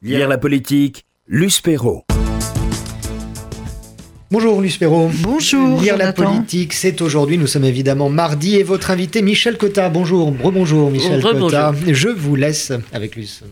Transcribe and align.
Lire 0.00 0.28
la 0.28 0.38
politique, 0.38 1.04
Luce 1.26 1.60
Perrault. 1.60 2.04
Bonjour 4.30 4.60
Luce 4.60 4.76
Perrault. 4.76 5.10
Bonjour. 5.22 5.80
Lire 5.80 5.96
la 5.96 6.12
politique, 6.12 6.72
c'est 6.72 7.02
aujourd'hui. 7.02 7.36
Nous 7.36 7.48
sommes 7.48 7.64
évidemment 7.64 8.08
mardi 8.08 8.54
et 8.54 8.62
votre 8.62 8.92
invité 8.92 9.22
Michel 9.22 9.58
Cotta. 9.58 9.88
Bonjour. 9.88 10.32
Rebonjour 10.40 10.92
Michel 10.92 11.20
Rebonjour. 11.20 11.48
Cotta. 11.50 11.74
Je 11.88 12.10
vous 12.10 12.36
laisse 12.36 12.72
avec 12.92 13.16
Luce. 13.16 13.42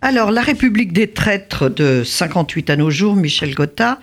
Alors, 0.00 0.30
la 0.30 0.40
République 0.40 0.94
des 0.94 1.08
traîtres 1.08 1.68
de 1.68 2.02
58 2.04 2.70
à 2.70 2.76
nos 2.76 2.88
jours, 2.88 3.14
Michel 3.14 3.54
Gotta, 3.54 4.00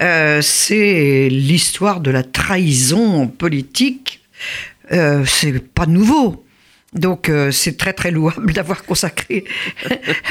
euh, 0.00 0.40
c'est 0.42 1.28
l'histoire 1.28 2.00
de 2.00 2.12
la 2.12 2.22
trahison 2.22 3.26
politique. 3.26 4.20
Euh, 4.92 5.24
c'est 5.26 5.58
pas 5.58 5.86
nouveau. 5.86 6.41
Donc, 6.92 7.28
euh, 7.28 7.50
c'est 7.50 7.76
très 7.78 7.92
très 7.92 8.10
louable 8.10 8.52
d'avoir 8.54 8.84
consacré 8.84 9.44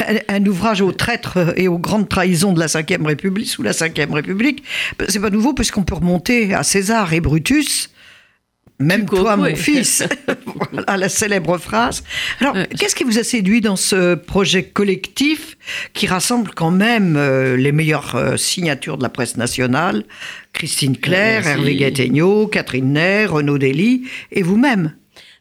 un, 0.08 0.36
un 0.36 0.46
ouvrage 0.46 0.82
aux 0.82 0.92
traîtres 0.92 1.54
et 1.58 1.68
aux 1.68 1.80
grandes 1.80 2.08
trahisons 2.08 2.54
de 2.54 2.60
la 2.60 2.68
Ve 2.68 3.06
République, 3.06 3.48
sous 3.50 3.64
la 3.64 3.72
Ve 3.72 4.14
République. 4.14 4.64
C'est 5.10 5.20
pas 5.20 5.30
nouveau 5.32 5.54
puisqu'on 5.54 5.84
peut 5.84 5.96
remonter 5.96 6.54
à 6.54 6.64
César 6.64 7.14
et 7.14 7.20
Brutus. 7.22 7.90
Même 8.80 9.06
toi, 9.06 9.38
mon 9.38 9.56
fils. 9.56 10.04
voilà 10.72 10.98
la 10.98 11.10
célèbre 11.10 11.58
phrase. 11.58 12.04
Alors, 12.40 12.56
Ouais. 12.56 12.68
qu'est-ce 12.78 12.96
qui 12.96 13.04
vous 13.04 13.20
a 13.20 13.24
séduit 13.24 13.62
dans 13.62 13.76
ce 13.76 14.16
projet 14.16 14.64
collectif 14.64 15.58
qui 15.94 16.08
rassemble 16.08 16.52
quand 16.56 16.72
même 16.72 17.16
euh, 17.16 17.56
les 17.58 17.72
meilleures 17.72 18.16
euh, 18.16 18.38
signatures 18.38 18.98
de 18.98 19.04
la 19.04 19.10
presse 19.10 19.38
nationale? 19.38 20.04
Christine 20.54 20.98
Claire, 20.98 21.44
Merci. 21.46 21.60
Hervé 21.60 21.76
Gattegno, 21.76 22.48
Catherine 22.48 22.94
Ney, 22.94 23.26
Renaud 23.26 23.58
Dely 23.60 24.08
et 24.32 24.42
vous-même 24.42 24.94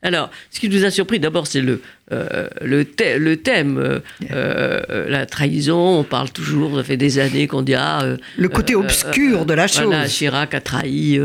Alors, 0.03 0.31
ce 0.51 0.61
qui 0.61 0.69
nous 0.71 0.85
a 0.87 0.91
surpris, 0.91 1.21
d'abord, 1.21 1.47
c'est 1.47 1.61
le, 1.61 1.83
euh, 2.11 2.49
le, 2.63 2.85
thè- 2.85 3.19
le 3.19 3.37
thème, 3.37 3.77
euh, 3.79 3.99
euh, 4.31 5.09
la 5.11 5.27
trahison. 5.27 5.99
On 5.99 6.05
parle 6.05 6.31
toujours, 6.31 6.75
ça 6.79 6.85
fait 6.85 6.97
des 6.97 7.19
années 7.19 7.47
qu'on 7.47 7.61
dit 7.61 7.75
ah, 7.75 8.03
euh, 8.03 8.17
Le 8.39 8.49
côté 8.49 8.75
obscur 8.75 9.45
de 9.45 9.53
la 9.53 9.67
voilà, 9.67 10.05
chose. 10.07 10.13
Chirac 10.15 10.55
a 10.55 10.61
trahi 10.63 11.21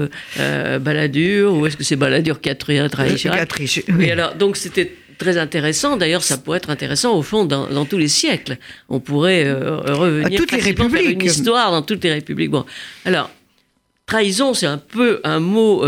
Balladur, 0.81 1.53
ou 1.53 1.65
est-ce 1.65 1.77
que 1.77 1.83
c'est 1.85 1.95
Balladur 1.95 2.41
qui 2.41 2.49
a 2.49 2.55
trahi, 2.55 3.15
Chirac 3.15 3.49
Et 3.61 3.93
oui. 3.93 4.11
alors, 4.11 4.35
donc 4.35 4.57
c'était 4.57 4.91
très 5.17 5.37
intéressant. 5.37 5.95
D'ailleurs, 5.95 6.23
ça 6.23 6.37
pourrait 6.37 6.57
être 6.57 6.69
intéressant 6.69 7.15
au 7.17 7.21
fond 7.21 7.45
dans, 7.45 7.67
dans 7.69 7.85
tous 7.85 7.97
les 7.97 8.09
siècles. 8.09 8.57
On 8.89 8.99
pourrait 8.99 9.49
revenir 9.53 10.27
À 10.27 10.29
toutes 10.43 10.51
les 10.51 10.59
républiques. 10.59 11.11
une 11.11 11.21
histoire 11.21 11.71
dans 11.71 11.81
toutes 11.81 12.03
les 12.03 12.11
républiques. 12.11 12.51
Bon, 12.51 12.65
alors 13.05 13.31
trahison, 14.05 14.53
c'est 14.53 14.67
un 14.67 14.77
peu 14.77 15.21
un 15.23 15.39
mot 15.39 15.85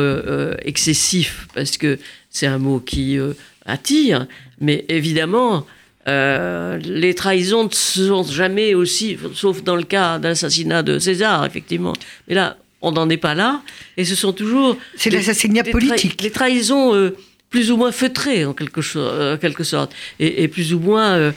excessif 0.64 1.47
parce 1.53 1.78
que 1.78 2.00
c'est 2.38 2.48
un 2.48 2.60
mot 2.68 2.80
qui 2.80 3.18
euh, 3.18 3.34
attire, 3.66 4.28
mais 4.60 4.86
évidemment. 4.90 5.66
euh, 6.08 6.78
les 7.04 7.14
trahisons 7.16 7.64
ne 7.66 7.70
sont 7.72 8.24
jamais 8.24 8.74
aussi, 8.82 9.18
sauf 9.34 9.62
dans 9.64 9.76
le 9.76 9.84
cas 9.84 10.20
d'un 10.20 10.30
assassinat 10.38 10.82
de 10.84 11.00
César, 11.00 11.46
effectivement. 11.46 11.94
Mais 12.28 12.36
là, 12.36 12.56
on 12.82 12.92
n'en 12.94 13.10
est 13.10 13.18
pas 13.18 13.36
là. 13.36 13.62
Et 13.98 14.06
ce 14.06 14.16
sont 14.16 14.32
toujours. 14.42 14.78
C'est 14.96 15.10
l'assassinat 15.10 15.64
politique. 15.78 16.22
Les 16.22 16.32
trahisons 16.32 16.94
euh, 16.96 17.16
plus 17.50 17.72
ou 17.72 17.78
moins 17.78 17.92
feutrées, 17.92 18.46
en 18.46 18.54
quelque, 18.54 18.82
cho- 18.82 19.34
en 19.34 19.38
quelque 19.38 19.64
sorte, 19.66 19.92
et, 20.20 20.44
et 20.44 20.48
plus 20.48 20.74
ou 20.74 20.80
moins 20.80 21.34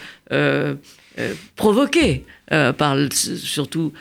provoquées, 1.56 2.24
par, 2.78 2.96
surtout, 3.12 3.92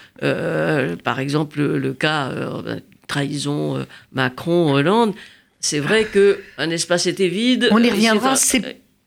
par 1.03 1.19
exemple, 1.19 1.61
le, 1.61 1.93
cas 1.93 2.29
de 2.29 2.81
trahison 3.07 3.85
Macron-Hollande. 4.13 5.13
C'est 5.59 5.79
vrai 5.79 6.05
qu'un 6.05 6.69
espace 6.69 7.05
était 7.07 7.27
vide. 7.27 7.67
On 7.71 7.79
y 7.83 7.87
il 7.87 7.91
reviendra, 7.91 8.35
c'est 8.35 8.61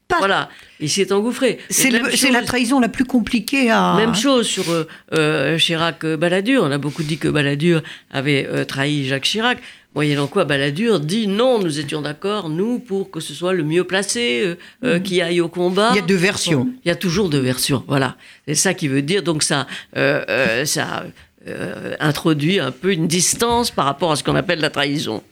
pas- 0.08 0.18
Voilà, 0.18 0.50
il 0.80 0.90
s'est 0.90 1.10
engouffré. 1.12 1.58
C'est 1.70 1.90
la 1.90 2.42
trahison 2.42 2.78
la 2.80 2.88
plus 2.90 3.04
compliquée 3.06 3.70
à. 3.70 3.94
même 3.96 4.14
chose 4.14 4.46
sur 4.46 4.68
euh, 4.70 4.86
euh, 5.14 5.56
Chirac-Balladur. 5.56 6.62
On 6.62 6.70
a 6.70 6.76
beaucoup 6.78 7.02
dit 7.02 7.16
que 7.16 7.28
Balladur 7.28 7.82
avait 8.10 8.46
euh, 8.50 8.64
trahi 8.64 9.06
Jacques 9.06 9.24
Chirac. 9.24 9.58
Moyennant 9.94 10.26
quoi, 10.26 10.44
Balladur 10.46 11.00
dit 11.00 11.26
non, 11.26 11.58
nous 11.58 11.78
étions 11.78 12.00
d'accord, 12.02 12.48
nous, 12.50 12.78
pour 12.78 13.10
que 13.10 13.20
ce 13.20 13.32
soit 13.34 13.52
le 13.54 13.62
mieux 13.62 13.84
placé, 13.84 14.42
euh, 14.44 14.54
euh, 14.84 14.98
qui 14.98 15.20
aille 15.22 15.40
au 15.40 15.48
combat. 15.48 15.90
Il 15.92 15.96
y 15.96 15.98
a 15.98 16.02
deux 16.06 16.14
versions. 16.16 16.68
Il 16.84 16.88
y 16.88 16.90
a 16.90 16.94
toujours 16.96 17.28
deux 17.30 17.40
versions, 17.40 17.84
voilà. 17.88 18.16
C'est 18.48 18.54
ça 18.54 18.74
qui 18.74 18.88
veut 18.88 19.02
dire, 19.02 19.22
donc 19.22 19.42
ça, 19.42 19.66
euh, 19.96 20.22
euh, 20.30 20.64
ça 20.64 21.04
euh, 21.46 21.94
introduit 22.00 22.58
un 22.58 22.70
peu 22.70 22.92
une 22.92 23.06
distance 23.06 23.70
par 23.70 23.84
rapport 23.86 24.12
à 24.12 24.16
ce 24.16 24.24
qu'on 24.24 24.36
appelle 24.36 24.60
la 24.60 24.70
trahison. 24.70 25.22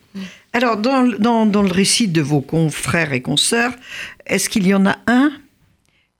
Alors, 0.52 0.76
dans, 0.76 1.02
le- 1.02 1.18
dans, 1.18 1.46
dans 1.46 1.62
le 1.62 1.70
récit 1.70 2.08
de 2.08 2.20
vos 2.20 2.40
confrères 2.40 3.12
et 3.12 3.22
consoeurs, 3.22 3.72
est-ce 4.26 4.48
qu'il 4.48 4.66
y 4.66 4.74
en 4.74 4.84
a 4.86 4.96
un 5.06 5.30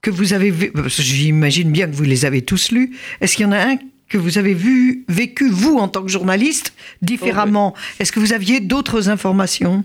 que 0.02 0.10
vous 0.10 0.32
avez 0.32 0.50
vu, 0.50 0.70
parce 0.70 0.96
que 0.96 1.02
j'imagine 1.02 1.70
bien 1.70 1.86
que 1.88 1.94
vous 1.94 2.04
les 2.04 2.24
avez 2.24 2.42
tous 2.42 2.70
lus, 2.70 2.96
est-ce 3.20 3.36
qu'il 3.36 3.44
y 3.44 3.48
en 3.48 3.52
a 3.52 3.58
un 3.58 3.76
que 4.08 4.18
vous 4.18 4.38
avez 4.38 4.54
vu, 4.54 5.04
vécu, 5.08 5.48
vous, 5.50 5.76
en 5.76 5.88
tant 5.88 6.02
que 6.02 6.08
journaliste, 6.10 6.72
différemment? 7.02 7.74
Est-ce 7.98 8.10
que 8.12 8.18
vous 8.20 8.32
aviez 8.32 8.60
d'autres 8.60 9.08
informations? 9.08 9.84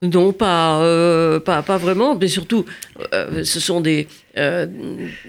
Non, 0.00 0.32
pas, 0.32 0.80
euh, 0.82 1.40
pas, 1.40 1.60
pas 1.62 1.76
vraiment, 1.76 2.14
mais 2.14 2.28
surtout, 2.28 2.64
euh, 3.12 3.42
ce 3.42 3.58
sont 3.58 3.80
des, 3.80 4.06
euh, 4.36 4.64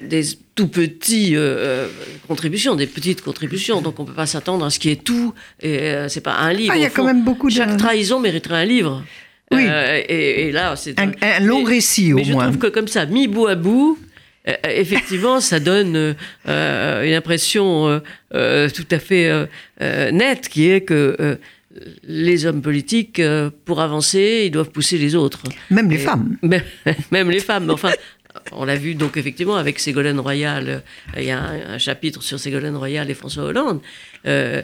des 0.04 0.22
tout 0.54 0.68
petits 0.68 1.36
euh, 1.36 1.40
euh, 1.40 1.88
contributions, 2.28 2.76
des 2.76 2.86
petites 2.86 3.24
contributions, 3.24 3.82
donc 3.82 4.00
on 4.00 4.06
peut 4.06 4.14
pas 4.14 4.28
s'attendre 4.28 4.64
à 4.64 4.70
ce 4.70 4.78
qui 4.78 4.92
est 4.92 5.04
tout, 5.04 5.34
et 5.60 5.80
euh, 5.80 6.08
c'est 6.08 6.22
pas 6.22 6.36
un 6.36 6.54
livre. 6.54 6.74
Ah, 6.76 6.78
il 6.78 6.84
y 6.84 6.86
a 6.86 6.92
quand 6.92 7.04
même 7.04 7.24
beaucoup 7.24 7.50
de- 7.50 7.56
Chaque 7.56 7.78
trahison 7.78 8.20
mériterait 8.20 8.58
un 8.62 8.66
livre. 8.66 9.04
Oui. 9.52 9.66
Euh, 9.68 10.04
et, 10.08 10.50
et 10.50 10.52
là, 10.52 10.76
c'est 10.76 11.00
Un, 11.00 11.14
un 11.20 11.40
long 11.40 11.64
récit, 11.64 12.14
au 12.14 12.18
mais 12.18 12.24
je 12.26 12.34
moins. 12.34 12.44
trouve 12.44 12.60
que 12.60 12.68
comme 12.68 12.88
ça, 12.88 13.08
mis 13.08 13.28
bout 13.28 13.48
à 13.48 13.56
bout, 13.56 13.98
euh, 14.48 14.54
effectivement, 14.66 15.40
ça 15.40 15.60
donne 15.60 16.16
une 16.46 17.14
impression 17.16 17.88
euh, 17.88 18.00
euh, 18.36 18.70
tout 18.70 18.86
à 18.92 19.00
fait 19.00 19.32
nette, 19.82 20.48
qui 20.48 20.70
est 20.70 20.82
que 20.82 21.16
euh, 21.20 21.36
les 22.04 22.46
hommes 22.46 22.62
politiques, 22.62 23.20
euh, 23.20 23.50
pour 23.66 23.80
avancer, 23.82 24.44
ils 24.46 24.52
doivent 24.52 24.72
pousser 24.72 24.98
les 24.98 25.16
autres. 25.16 25.42
Même 25.70 25.90
les 25.90 25.98
Et- 25.98 26.00
femmes. 26.00 26.36
Même, 26.42 26.64
même 27.12 27.30
les 27.30 27.40
femmes. 27.40 27.70
Enfin, 27.70 27.92
on 28.52 28.66
l'a 28.66 28.76
vu 28.76 28.96
donc 28.96 29.18
effectivement 29.18 29.56
avec 29.56 29.80
Ségolène 29.80 30.20
Royal. 30.20 30.68
euh, 30.68 30.80
Il 31.18 31.24
y 31.26 31.32
a 31.32 31.40
un, 31.40 31.74
un 31.76 31.78
chapitre 31.78 32.24
sur 32.24 32.40
Ségolène 32.40 32.76
Royal 32.76 33.10
et 33.10 33.14
François 33.14 33.44
Hollande. 33.44 33.82
Euh, 34.26 34.62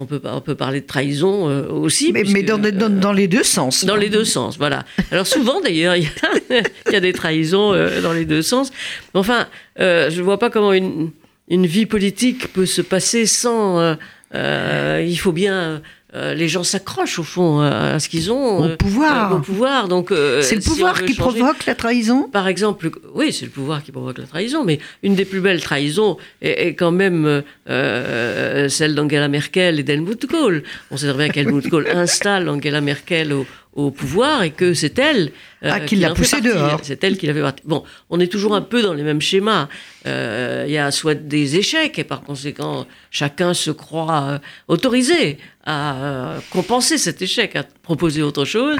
on, 0.00 0.06
peut, 0.06 0.20
on 0.24 0.40
peut 0.40 0.56
parler 0.56 0.80
de 0.80 0.86
trahison 0.86 1.48
euh, 1.48 1.68
aussi. 1.68 2.12
Mais, 2.12 2.22
puisque, 2.22 2.44
dans, 2.44 2.58
dans- 2.58 2.68
euh, 2.86 2.88
dans 2.88 3.12
les 3.12 3.28
deux 3.28 3.44
sens. 3.44 3.84
dans 3.84 3.94
les 3.96 4.08
deux 4.08 4.24
sens, 4.24 4.58
voilà. 4.58 4.84
Alors 5.12 5.28
souvent 5.28 5.60
d'ailleurs, 5.60 5.94
il 5.94 6.04
y, 6.04 6.06
a- 6.06 6.62
il 6.88 6.92
y 6.92 6.96
a 6.96 7.00
des 7.00 7.12
trahisons 7.12 7.72
dans 8.02 8.12
les 8.12 8.24
deux 8.24 8.42
sens. 8.42 8.72
Enfin, 9.14 9.46
je 9.78 10.16
ne 10.16 10.22
vois 10.22 10.38
pas 10.40 10.50
comment 10.50 10.72
une, 10.72 11.10
une 11.48 11.66
vie 11.66 11.86
politique 11.86 12.52
peut 12.52 12.66
se 12.66 12.82
passer 12.82 13.26
sans... 13.26 13.96
il 14.34 15.16
faut 15.20 15.32
bien... 15.32 15.82
euh, 16.14 16.34
les 16.34 16.48
gens 16.48 16.62
s'accrochent 16.64 17.18
au 17.18 17.22
fond 17.22 17.60
à 17.60 17.98
ce 17.98 18.08
qu'ils 18.08 18.30
ont. 18.30 18.58
Au 18.58 18.64
euh, 18.64 18.76
pouvoir. 18.76 19.32
euh, 19.32 19.36
au 19.36 19.40
pouvoir. 19.40 19.88
Donc, 19.88 20.10
euh, 20.12 20.42
C'est 20.42 20.56
le 20.56 20.60
si 20.60 20.68
pouvoir 20.68 21.02
qui 21.04 21.14
changer- 21.14 21.38
provoque 21.40 21.64
la 21.66 21.74
trahison 21.74 22.28
par 22.30 22.48
exemple, 22.48 22.90
oui, 23.14 23.32
c'est 23.32 23.46
le 23.46 23.50
pouvoir 23.50 23.82
qui 23.82 23.92
provoque 23.92 24.18
la 24.18 24.26
trahison, 24.26 24.64
mais 24.64 24.78
une 25.02 25.14
des 25.14 25.24
plus 25.24 25.40
belles 25.40 25.62
trahisons 25.62 26.18
est, 26.42 26.66
est 26.68 26.74
quand 26.74 26.92
même 26.92 27.42
celle 27.66 28.94
d'Angela 28.94 29.28
Merkel 29.28 29.80
et 29.80 29.82
d'Helmut 29.82 30.26
Kohl. 30.26 30.62
On 30.90 30.96
sait 30.96 31.08
très 31.08 31.16
bien 31.16 31.28
qu'Helmut 31.30 31.68
Kohl 31.68 31.86
installe 31.94 32.48
Angela 32.48 32.80
Merkel 32.80 33.32
au, 33.32 33.46
au 33.74 33.90
pouvoir 33.90 34.42
et 34.42 34.50
que 34.50 34.74
c'est 34.74 34.98
elle 34.98 35.32
euh, 35.64 35.70
Ah, 35.72 35.80
qui 35.80 35.96
l'a 35.96 36.08
partie. 36.14 36.40
dehors. 36.42 36.80
C'est 36.82 37.02
elle 37.04 37.16
qui 37.16 37.26
l'avait. 37.26 37.42
Bon, 37.64 37.84
on 38.10 38.20
est 38.20 38.26
toujours 38.26 38.54
un 38.54 38.60
peu 38.60 38.82
dans 38.82 38.92
les 38.92 39.02
mêmes 39.02 39.20
schémas. 39.20 39.68
Euh, 40.06 40.64
Il 40.66 40.72
y 40.72 40.78
a 40.78 40.90
soit 40.90 41.14
des 41.14 41.56
échecs 41.56 41.98
et 41.98 42.04
par 42.04 42.22
conséquent, 42.22 42.86
chacun 43.10 43.54
se 43.54 43.70
croit 43.70 44.22
euh, 44.24 44.38
autorisé 44.68 45.38
à 45.64 46.34
compenser 46.50 46.98
cet 46.98 47.22
échec, 47.22 47.54
à 47.56 47.62
proposer 47.82 48.22
autre 48.22 48.44
chose, 48.44 48.76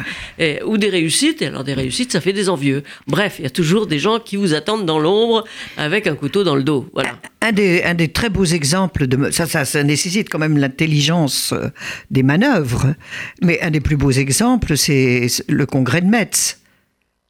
ou 0.66 0.78
des 0.78 0.88
réussites. 0.88 1.42
Et 1.42 1.46
alors 1.46 1.64
des 1.64 1.74
réussites, 1.74 2.12
ça 2.12 2.20
fait 2.20 2.32
des 2.32 2.48
envieux. 2.48 2.82
Bref, 3.06 3.36
il 3.38 3.42
y 3.42 3.46
a 3.46 3.50
toujours 3.50 3.86
des 3.86 3.98
gens 3.98 4.18
qui 4.18 4.36
vous 4.36 4.54
attendent 4.54 4.86
dans 4.86 4.98
l'ombre 4.98 5.44
avec 5.76 6.06
un 6.06 6.14
couteau 6.14 6.44
dans 6.44 6.54
le 6.54 6.62
dos. 6.62 6.88
Voilà. 6.92 7.18
Un 7.40 7.52
des, 7.52 7.82
un 7.82 7.94
des 7.94 8.08
très 8.08 8.30
beaux 8.30 8.44
exemples 8.44 9.06
de 9.06 9.30
ça, 9.30 9.46
ça, 9.46 9.64
ça 9.64 9.82
nécessite 9.82 10.28
quand 10.28 10.38
même 10.38 10.58
l'intelligence 10.58 11.52
euh, 11.52 11.68
des 12.10 12.22
manœuvres, 12.22 12.94
mais 13.42 13.60
un 13.62 13.70
des 13.70 13.80
plus 13.80 13.96
beaux 13.96 14.12
exemples, 14.12 14.76
c'est 14.76 15.26
le 15.48 15.66
congrès 15.66 16.00
de 16.00 16.06
Metz. 16.06 16.61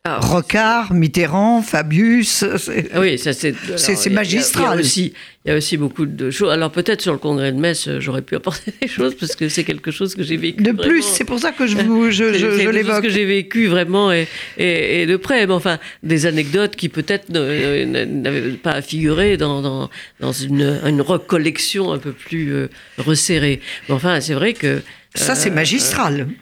Ah, 0.05 0.19
Rocard, 0.19 0.93
Mitterrand, 0.93 1.63
Fabius. 1.63 2.45
c'est- 2.59 2.91
Ah 2.93 2.99
oui, 2.99 3.19
ça 3.19 3.33
c'est. 3.33 3.55
Magistral. 4.11 4.65
Il 4.65 4.75
y, 4.75 4.79
a 4.79 4.81
aussi, 4.81 5.13
il 5.45 5.49
y 5.49 5.53
a 5.53 5.57
aussi 5.57 5.77
beaucoup 5.77 6.07
de 6.07 6.29
choses. 6.33 6.51
Alors 6.53 6.73
peut-être 6.73 7.01
sur 7.01 7.13
le 7.13 7.19
congrès 7.19 7.53
de 7.53 7.57
Metz, 7.61 7.87
euh, 7.87 8.01
j'aurais 8.01 8.23
pu 8.23 8.35
apporter 8.35 8.73
des 8.83 8.89
choses 8.89 9.15
parce 9.15 9.37
que 9.37 9.49
c'est 9.49 9.63
quelque 9.63 9.93
chose 9.93 10.17
que 10.17 10.25
j'ai 10.25 10.37
vécu. 10.37 10.61
De 10.61 10.73
vraiment. 10.73 10.83
plus, 10.83 11.03
c'est 11.05 11.23
pour 11.23 11.39
ça 11.39 11.53
que 11.53 11.69
je, 11.69 11.77
vous, 11.77 12.11
je, 12.11 12.33
je- 12.33 12.59
je 12.59 12.69
l'évoque. 12.69 13.05
que 13.05 13.11
j'ai 13.11 13.25
vécu 13.25 13.69
vraiment 13.69 14.11
et, 14.11 14.27
et, 14.59 15.03
et 15.03 15.07
de 15.07 15.17
près. 15.17 15.47
Mais 15.47 15.55
enfin, 15.55 15.79
des 16.03 16.27
anecdotes 16.27 16.75
qui 16.75 16.89
peut-être 16.89 17.29
n'avaient 17.29 18.51
pas 18.61 18.83
figuré 18.83 19.37
dans, 19.37 19.63
dans, 19.63 19.89
dans 20.19 20.33
une, 20.33 20.81
une 20.85 21.01
recollection 21.01 21.93
un 21.93 21.99
peu 21.99 22.11
plus 22.11 22.53
euh, 22.53 22.69
resserrée. 22.99 23.61
Mais 23.89 23.95
enfin, 23.95 24.21
c'est 24.21 24.35
vrai 24.35 24.53
que. 24.53 24.83
Ça, 25.15 25.37
c'est 25.37 25.51
euh, 25.51 25.55
magistral. 25.55 26.23
à 26.23 26.42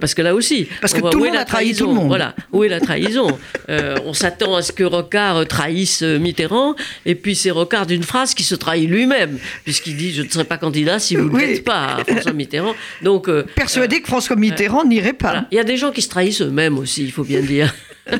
parce 0.00 0.14
que 0.14 0.22
là 0.22 0.34
aussi, 0.34 0.68
Parce 0.80 0.92
que 0.94 1.00
tout 1.00 1.06
le 1.10 1.16
où 1.18 1.24
est 1.24 1.28
monde 1.28 1.34
la 1.34 1.40
a 1.42 1.44
trahi 1.44 1.66
tout 1.66 1.70
le 1.70 1.76
trahison. 1.86 1.94
monde. 1.94 2.08
Voilà, 2.08 2.34
où 2.52 2.64
est 2.64 2.68
la 2.68 2.80
trahison 2.80 3.38
Euh, 3.68 3.96
On 4.04 4.12
s'attend 4.14 4.56
à 4.56 4.62
ce 4.62 4.72
que 4.72 4.82
Rocard 4.84 5.46
trahisse 5.46 6.02
euh, 6.02 6.18
Mitterrand, 6.18 6.74
et 7.06 7.14
puis 7.14 7.34
c'est 7.36 7.50
Rocard 7.50 7.86
d'une 7.86 8.02
phrase 8.02 8.34
qui 8.34 8.42
se 8.42 8.54
trahit 8.54 8.88
lui-même, 8.88 9.38
puisqu'il 9.64 9.96
dit 9.96 10.12
je 10.12 10.22
ne 10.22 10.28
serai 10.28 10.44
pas 10.44 10.56
candidat 10.58 10.98
si 10.98 11.14
vous 11.16 11.28
ne 11.28 11.34
Oui. 11.34 11.46
l'êtes 11.46 11.64
pas, 11.64 11.96
à 11.98 12.04
François 12.08 12.32
Mitterrand. 12.32 12.74
Donc 13.02 13.28
euh, 13.28 13.44
Persuadé 13.54 14.00
que 14.00 14.06
François 14.08 14.36
Mitterrand 14.36 14.84
n'irait 14.84 15.12
pas. 15.12 15.28
voilà. 15.30 15.46
il 15.52 15.56
y 15.56 15.60
a 15.60 15.64
des 15.64 15.76
gens 15.76 15.90
qui 15.92 16.02
se 16.02 16.08
trahissent 16.08 16.42
eux-mêmes 16.42 16.78
aussi, 16.78 17.02
il 17.04 17.12
faut 17.12 17.24
bien 17.24 17.40
dire. 17.40 17.74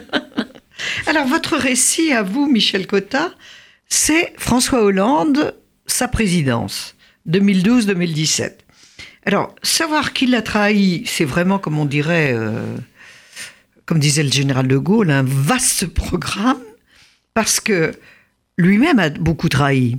Alors, 1.07 1.27
votre 1.27 1.57
récit 1.57 2.13
à 2.13 2.23
vous, 2.23 2.47
Michel 2.47 2.87
Cotta, 2.87 3.33
c'est 3.89 4.33
François 4.39 4.83
Hollande, 4.83 5.55
sa 5.87 6.09
présidence, 6.09 6.95
2012-2017. 7.29 8.53
Alors, 9.27 9.55
savoir 9.63 10.13
qui 10.13 10.27
l'a 10.27 10.43
trahi, 10.43 11.03
c'est 11.07 11.25
vraiment, 11.25 11.59
comme 11.59 11.79
on 11.79 11.85
dirait, 11.85 12.33
euh, 12.33 12.77
comme 13.87 13.99
disait 13.99 14.23
le 14.23 14.33
général 14.33 14.67
de 14.67 14.77
Gaulle, 14.79 15.11
un 15.11 15.23
vaste 15.23 15.87
programme, 15.87 16.61
parce 17.35 17.61
que 17.61 17.93
lui-même 18.57 18.99
a 18.99 19.11
beaucoup 19.11 19.49
trahi. 19.49 19.99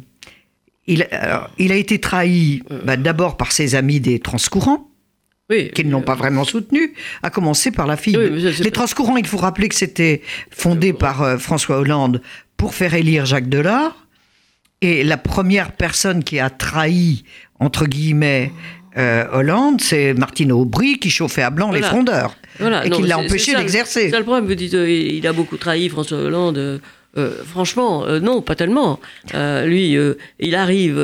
Il, 0.87 1.07
alors, 1.11 1.49
il 1.59 1.71
a 1.71 1.75
été 1.75 1.99
trahi 1.99 2.63
bah, 2.83 2.97
d'abord 2.97 3.37
par 3.37 3.51
ses 3.51 3.75
amis 3.75 3.99
des 3.99 4.19
transcourants, 4.19 4.89
Oui, 5.49 5.69
qui 5.71 5.85
ne 5.85 5.91
l'ont 5.91 6.01
pas 6.01 6.15
vraiment 6.15 6.43
soutenu, 6.43 6.93
à 7.21 7.29
commencer 7.29 7.69
par 7.71 7.85
la 7.85 7.97
fille. 7.97 8.17
Oui, 8.17 8.23
de- 8.25 8.29
mais 8.31 8.41
ça, 8.41 8.57
c'est 8.57 8.63
Les 8.63 8.71
transcourants, 8.71 9.17
il 9.17 9.27
faut 9.27 9.37
rappeler 9.37 9.69
que 9.69 9.75
c'était 9.75 10.21
fondé 10.49 10.93
par 10.93 11.21
euh, 11.21 11.37
François 11.37 11.77
Hollande 11.77 12.21
pour 12.57 12.73
faire 12.73 12.95
élire 12.95 13.25
Jacques 13.27 13.49
Delors. 13.49 13.95
Et 14.83 15.03
la 15.03 15.17
première 15.17 15.73
personne 15.73 16.23
qui 16.23 16.39
a 16.39 16.49
trahi, 16.49 17.23
entre 17.61 17.85
guillemets, 17.85 18.51
euh, 18.97 19.25
Hollande, 19.31 19.79
c'est 19.79 20.13
Martine 20.13 20.51
Aubry 20.51 20.99
qui 20.99 21.09
chauffait 21.09 21.43
à 21.43 21.49
blanc 21.49 21.71
les 21.71 21.79
frondeurs. 21.81 22.35
Voilà, 22.59 22.85
et 22.85 22.89
qui 22.89 23.03
l'a 23.03 23.17
empêché 23.17 23.55
d'exercer. 23.55 24.01
C'est 24.05 24.09
ça 24.09 24.17
le 24.19 24.25
problème, 24.25 24.45
vous 24.45 24.55
dites, 24.55 24.73
euh, 24.73 24.89
il 24.89 25.25
a 25.25 25.31
beaucoup 25.31 25.55
trahi 25.57 25.87
François 25.87 26.17
Hollande. 26.17 26.57
euh, 26.57 26.79
franchement, 27.45 28.05
non, 28.19 28.41
pas 28.41 28.55
tellement. 28.55 28.99
Lui, 29.33 29.97
il 30.39 30.55
arrive, 30.55 31.01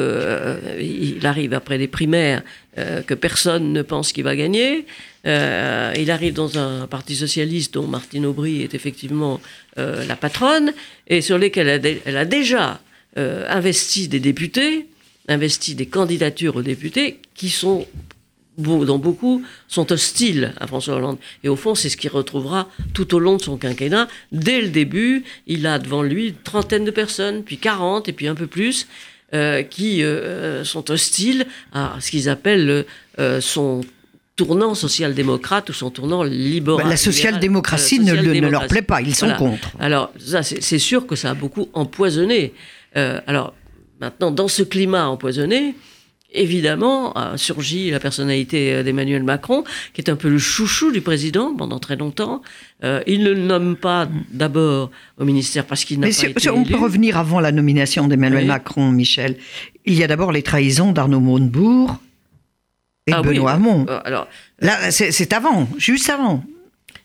il 0.79 1.25
arrive 1.25 1.53
après 1.53 1.77
des 1.77 1.87
primaires 1.87 2.41
que 2.75 3.13
personne 3.13 3.71
ne 3.73 3.81
pense 3.81 4.11
qu'il 4.11 4.23
va 4.23 4.35
gagner. 4.35 4.85
Il 5.25 6.11
arrive 6.11 6.33
dans 6.33 6.57
un 6.57 6.87
parti 6.87 7.15
socialiste 7.15 7.73
dont 7.75 7.87
Martine 7.87 8.25
Aubry 8.25 8.61
est 8.63 8.73
effectivement 8.73 9.39
la 9.75 10.15
patronne 10.15 10.73
et 11.07 11.21
sur 11.21 11.37
lesquels 11.37 11.67
elle 11.67 11.75
a, 11.75 11.79
dé- 11.79 12.01
elle 12.05 12.17
a 12.17 12.25
déjà 12.25 12.79
investi 13.15 14.07
des 14.07 14.19
députés, 14.19 14.87
investi 15.27 15.75
des 15.75 15.85
candidatures 15.85 16.55
aux 16.55 16.61
députés 16.61 17.19
qui 17.35 17.49
sont 17.49 17.85
dont 18.57 18.97
beaucoup 18.97 19.43
sont 19.67 19.91
hostiles 19.91 20.53
à 20.59 20.65
François 20.65 20.95
Hollande. 20.95 21.17
Et 21.43 21.49
au 21.49 21.55
fond, 21.55 21.75
c'est 21.75 21.89
ce 21.89 21.97
qu'il 21.97 22.09
retrouvera 22.09 22.67
tout 22.95 23.13
au 23.13 23.19
long 23.19 23.37
de 23.37 23.41
son 23.43 23.55
quinquennat. 23.57 24.07
Dès 24.31 24.61
le 24.61 24.69
début, 24.69 25.23
il 25.45 25.67
a 25.67 25.77
devant 25.77 26.01
lui 26.01 26.29
une 26.29 26.33
trentaine 26.35 26.83
de 26.83 26.89
personnes, 26.89 27.43
puis 27.43 27.57
40, 27.57 28.09
et 28.09 28.13
puis 28.13 28.27
un 28.27 28.33
peu 28.33 28.47
plus, 28.47 28.87
euh, 29.35 29.61
qui 29.61 30.01
euh, 30.01 30.63
sont 30.63 30.89
hostiles 30.89 31.45
à 31.71 31.97
ce 31.99 32.09
qu'ils 32.09 32.29
appellent 32.29 32.85
euh, 33.19 33.41
son 33.41 33.81
tournant 34.35 34.73
social-démocrate 34.73 35.69
ou 35.69 35.73
son 35.73 35.91
tournant 35.91 36.23
libéral. 36.23 36.83
Bah, 36.83 36.89
la 36.89 36.97
social-démocratie 36.97 37.99
ne, 37.99 38.13
le- 38.15 38.33
ne 38.39 38.47
leur 38.47 38.65
plaît 38.67 38.81
pas, 38.81 39.01
ils 39.01 39.13
sont 39.13 39.25
Voilà. 39.27 39.37
contre. 39.39 39.69
Alors, 39.79 40.11
c'est 40.17 40.79
sûr 40.79 41.05
que 41.05 41.15
ça 41.15 41.29
a 41.29 41.33
beaucoup 41.35 41.69
empoisonné. 41.73 42.53
Alors, 42.95 43.53
maintenant, 43.99 44.31
dans 44.31 44.47
ce 44.47 44.63
climat 44.63 45.07
empoisonné, 45.07 45.75
évidemment, 46.33 47.13
a 47.13 47.37
surgi 47.37 47.89
la 47.89 47.99
personnalité 47.99 48.73
euh, 48.73 48.83
d'Emmanuel 48.83 49.23
Macron, 49.23 49.63
qui 49.93 50.01
est 50.01 50.09
un 50.09 50.15
peu 50.15 50.29
le 50.29 50.37
chouchou 50.37 50.91
du 50.91 51.01
président 51.01 51.55
pendant 51.55 51.79
très 51.79 51.95
longtemps. 51.95 52.41
Euh, 52.83 53.01
il 53.07 53.23
ne 53.23 53.31
le 53.31 53.39
nomme 53.41 53.75
pas 53.75 54.07
d'abord 54.31 54.91
au 55.17 55.25
ministère 55.25 55.65
parce 55.65 55.85
qu'il 55.85 55.99
n'a 55.99 56.07
pas 56.07 56.13
été 56.13 56.39
si 56.39 56.49
on 56.49 56.63
peut 56.63 56.75
revenir 56.75 57.17
avant 57.17 57.39
la 57.39 57.51
nomination 57.51 58.07
d'Emmanuel 58.07 58.41
Oui. 58.43 58.47
Macron, 58.47 58.91
Michel. 58.91 59.37
Il 59.85 59.93
y 59.95 60.03
a 60.03 60.07
d'abord 60.07 60.31
les 60.31 60.43
trahisons 60.43 60.91
d'Arnaud 60.91 61.21
Montebourg 61.21 61.95
et 63.07 63.13
Ah 63.13 63.21
oui, 63.21 63.29
Benoît 63.35 63.53
Hamon. 63.53 63.85
euh, 63.87 63.99
alors, 64.03 64.27
Là, 64.59 64.91
c'est 64.91 65.31
avant, 65.33 65.67
juste 65.77 66.09
avant. 66.09 66.43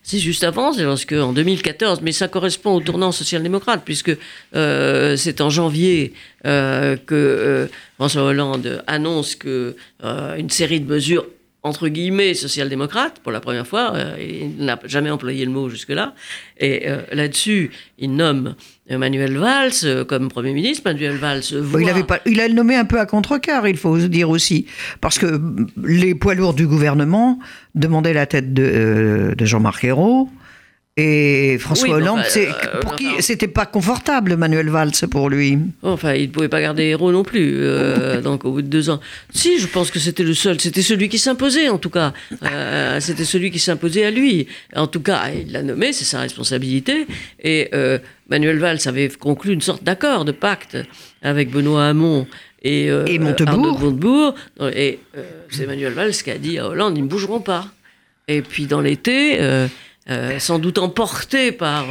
C'est 0.05 0.19
juste 0.19 0.43
avant, 0.43 0.73
c'est 0.73 0.83
lorsque 0.83 1.13
en 1.13 1.33
2014, 1.33 2.01
mais 2.03 2.11
ça 2.11 2.27
correspond 2.27 2.73
au 2.75 2.81
tournant 2.81 3.13
social-démocrate, 3.13 3.83
puisque 3.85 4.17
euh, 4.57 5.17
c'est 5.17 5.41
en 5.41 5.49
janvier 5.49 6.13
euh, 6.45 6.97
que 6.97 7.15
euh, 7.15 7.67
François 7.97 8.25
Hollande 8.25 8.83
annonce 8.89 9.37
que 9.37 9.77
une 10.03 10.51
série 10.51 10.81
de 10.81 10.93
mesures 10.93 11.27
entre 11.63 11.89
guillemets 11.89 12.35
social-démocrates 12.35 13.21
pour 13.21 13.33
la 13.33 13.41
première 13.41 13.67
fois. 13.67 13.95
euh, 13.95 14.17
il 14.21 14.65
n'a 14.65 14.79
jamais 14.85 15.11
employé 15.11 15.45
le 15.45 15.51
mot 15.51 15.69
jusque-là. 15.69 16.15
Et 16.59 16.89
euh, 16.89 17.03
là-dessus, 17.13 17.71
il 17.99 18.15
nomme 18.15 18.55
Manuel 18.91 19.39
Valls 19.39 19.71
euh, 19.85 20.05
comme 20.05 20.29
Premier 20.29 20.53
ministre. 20.53 20.83
Manuel 20.85 21.17
Valls 21.17 21.43
voit... 21.61 21.81
Il, 21.81 21.89
avait 21.89 22.05
pas, 22.05 22.21
il 22.27 22.41
a 22.41 22.49
le 22.49 22.55
nommé 22.55 22.77
un 22.77 22.85
peu 22.85 22.99
à 22.99 23.07
contre-cœur, 23.07 23.67
il 23.67 23.77
faut 23.77 23.97
dire 23.99 24.31
aussi. 24.31 24.67
Parce 25.01 25.19
que 25.19 25.41
les 25.85 26.15
poids 26.15 26.35
lourds 26.35 26.55
du 26.55 26.67
gouvernement 26.67 27.39
demandaient 27.75 28.13
la 28.13 28.27
tête 28.27 28.53
de, 28.53 28.63
euh, 28.63 29.35
de 29.35 29.45
Jean-Marc 29.45 29.85
Ayrault. 29.85 30.29
Et 30.99 31.57
François 31.59 31.89
Oui, 31.89 31.95
Hollande, 31.95 32.21
enfin, 32.21 32.41
euh, 32.41 32.81
pour 32.81 32.97
qui 32.97 33.07
c'était 33.21 33.49
pas 33.49 33.65
confortable, 33.65 34.37
Manuel 34.37 34.69
Valls, 34.69 34.93
pour 35.11 35.31
lui. 35.31 35.59
Enfin, 35.83 36.13
il 36.13 36.27
ne 36.27 36.33
pouvait 36.33 36.51
pas 36.51 36.61
garder 36.61 36.83
héros 36.83 37.11
non 37.13 37.23
plus, 37.23 37.61
euh, 37.63 38.21
donc 38.21 38.45
au 38.45 38.53
bout 38.53 38.61
de 38.61 38.67
deux 38.67 38.91
ans. 38.91 39.01
Si, 39.33 39.59
je 39.59 39.67
pense 39.69 39.91
que 39.91 39.99
c'était 39.99 40.23
le 40.23 40.35
seul, 40.35 40.61
c'était 40.61 40.83
celui 40.83 41.09
qui 41.09 41.19
s'imposait 41.19 41.71
en 41.71 41.79
tout 41.79 41.89
cas. 41.89 42.13
Euh, 42.43 43.01
c'était 43.01 43.25
celui 43.25 43.51
qui 43.51 43.59
s'imposait 43.59 44.05
à 44.05 44.11
lui. 44.11 44.49
En 44.77 44.87
tout 44.87 45.01
cas, 45.01 45.31
il 45.31 45.51
l'a 45.53 45.63
nommé, 45.63 45.95
c'est 45.95 46.05
sa 46.05 46.21
responsabilité. 46.21 47.07
Et 47.43 47.71
euh, 47.73 47.99
Manuel 48.29 48.59
Valls 48.59 48.81
avait 48.85 49.09
conclu 49.09 49.55
une 49.55 49.63
sorte 49.63 49.83
d'accord, 49.83 50.27
de 50.27 50.33
pacte 50.33 50.77
avec 51.23 51.51
Benoît 51.51 51.87
Hamon 51.87 52.27
et, 52.63 52.89
Et 53.07 53.19
Montebourg. 53.19 53.81
Montebourg. 53.81 54.35
Et 54.77 54.99
c'est 55.49 55.67
Manuel 55.67 55.95
Valls 55.95 56.13
qui 56.13 56.31
a 56.31 56.37
dit 56.37 56.59
à 56.59 56.69
Hollande, 56.69 56.99
ils 56.99 57.05
ne 57.05 57.09
bougeront 57.09 57.41
pas. 57.41 57.69
Et 58.29 58.43
puis 58.43 58.67
dans 58.67 58.83
l'été, 58.83 59.39
sans 60.39 60.59
doute 60.59 60.79
emporté 60.79 61.53
par... 61.53 61.87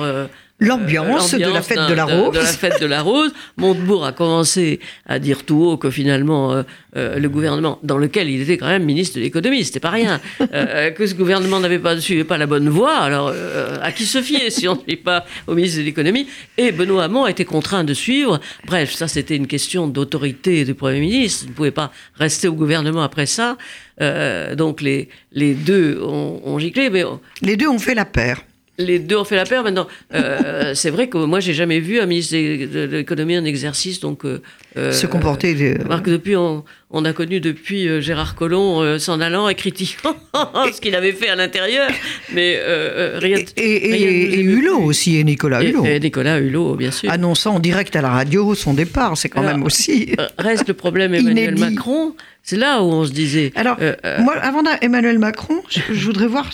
L'ambiance 0.62 1.34
de 1.34 1.40
la 1.40 1.64
fête 1.64 1.90
de 1.90 1.94
la 1.96 2.06
Rose. 2.06 2.36
de 2.36 2.40
la 2.40 2.46
fête 2.46 2.80
de 2.80 2.86
la 2.86 3.02
Rose. 3.02 3.34
Montebourg 3.58 4.06
a 4.06 4.12
commencé 4.12 4.80
à 5.08 5.18
dire 5.18 5.44
tout 5.44 5.64
haut 5.64 5.78
que 5.78 5.90
finalement 5.90 6.54
euh, 6.54 6.62
euh, 6.96 7.18
le 7.18 7.30
gouvernement, 7.30 7.80
dans 7.82 7.98
lequel 7.98 8.30
il 8.30 8.42
était 8.42 8.60
quand 8.60 8.68
même 8.68 8.84
ministre 8.84 9.18
de 9.18 9.22
l'économie, 9.22 9.66
c'était 9.66 9.80
pas 9.80 9.90
rien, 9.90 10.22
euh, 10.54 10.92
que 10.92 11.08
ce 11.08 11.16
gouvernement 11.16 11.60
n'avait 11.60 11.80
pas 11.80 12.00
suivait 12.00 12.26
pas 12.26 12.38
la 12.38 12.46
bonne 12.46 12.70
voie. 12.70 12.96
Alors 12.98 13.34
à 13.82 13.92
qui 13.92 14.06
se 14.06 14.22
fier 14.22 14.52
si 14.52 14.68
on 14.68 14.76
ne 14.76 14.82
suit 14.82 14.98
pas 14.98 15.26
au 15.48 15.56
ministre 15.56 15.80
de 15.80 15.84
l'économie? 15.86 16.28
Et 16.60 16.72
Benoît 16.72 17.06
Hamon 17.06 17.24
a 17.24 17.32
été 17.32 17.44
contraint 17.44 17.84
de 17.84 17.96
suivre. 17.96 18.40
Bref, 18.68 18.94
ça 18.94 19.08
c'était 19.08 19.36
une 19.36 19.48
question 19.48 19.88
d'autorité 19.88 20.64
du 20.64 20.76
premier 20.76 21.00
ministre. 21.00 21.46
Il 21.46 21.50
ne 21.50 21.56
pouvait 21.56 21.72
pas 21.72 21.92
rester 22.20 22.48
au 22.48 22.54
gouvernement 22.54 23.02
après 23.02 23.26
ça. 23.26 23.58
Donc 24.00 24.82
les 24.82 25.10
les 25.32 25.56
deux 25.56 26.00
ont, 26.04 26.40
ont 26.44 26.60
giclé, 26.60 26.92
mais 26.92 27.04
Les 27.42 27.58
deux 27.58 27.68
ont 27.68 27.80
fait 27.80 27.96
la 27.96 28.06
paire. 28.06 28.44
Les 28.82 29.00
deux 29.00 29.16
ont 29.18 29.24
fait 29.24 29.36
la 29.36 29.46
paire. 29.46 29.64
Maintenant, 29.64 29.88
euh, 30.14 30.74
c'est 30.76 30.90
vrai 30.90 31.08
que 31.08 31.18
moi, 31.18 31.40
j'ai 31.40 31.54
jamais 31.54 31.80
vu 31.80 32.00
un 32.00 32.06
ministre 32.06 32.36
de, 32.36 32.86
l'économie 32.98 33.38
en 33.38 33.46
exercice. 33.46 34.00
Donc, 34.00 34.26
euh, 34.26 34.42
euh, 34.78 34.92
se 34.92 35.08
comporter. 35.08 35.54
de- 35.54 35.82
Remarque, 35.84 36.10
depuis, 36.10 36.36
on, 36.36 36.64
on 36.90 37.06
a 37.06 37.14
connu 37.14 37.40
depuis 37.40 37.88
euh, 37.88 38.02
Gérard 38.02 38.36
Collomb 38.36 38.82
euh, 38.82 39.00
s'en 39.00 39.20
allant 39.22 39.48
et 39.50 39.56
critiquant 39.56 40.16
ce 40.74 40.82
qu'il 40.82 40.96
avait 40.96 41.12
fait 41.14 41.30
à 41.30 41.36
l'intérieur, 41.36 41.90
mais 42.34 42.56
euh, 42.58 43.16
euh, 43.16 43.20
rien. 43.20 43.38
Et, 43.58 43.94
rien 43.94 44.42
Hulot 44.44 44.78
plus. 44.78 44.86
aussi, 44.86 45.18
et 45.18 45.24
Nicolas 45.24 45.64
Hulot. 45.64 45.86
Et, 45.86 46.00
Nicolas 46.00 46.40
Hulot, 46.40 46.76
bien 46.76 46.92
sûr. 46.92 47.12
Annonçant 47.12 47.56
en 47.56 47.60
direct 47.60 47.96
à 47.96 48.02
la 48.02 48.10
radio 48.10 48.56
son 48.56 48.74
départ, 48.74 49.18
c'est 49.18 49.30
quand 49.30 49.42
Alors, 49.42 49.54
même 49.54 49.64
aussi. 49.64 50.16
Euh, 50.20 50.28
Reste 50.38 50.68
le 50.68 50.74
problème 50.74 51.14
Emmanuel. 51.16 51.58
Macron. 51.58 52.14
C'est 52.44 52.58
là 52.58 52.82
où 52.82 52.86
on 52.88 53.06
se 53.06 53.12
disait. 53.12 53.52
Alors, 53.56 53.78
euh, 53.82 53.94
euh, 54.04 54.20
moi, 54.20 54.34
avant 54.42 54.64
d'Emmanuel 54.64 55.20
Macron, 55.20 55.62
je, 55.70 55.80
je 55.94 56.06
voudrais 56.06 56.26
voir 56.28 56.50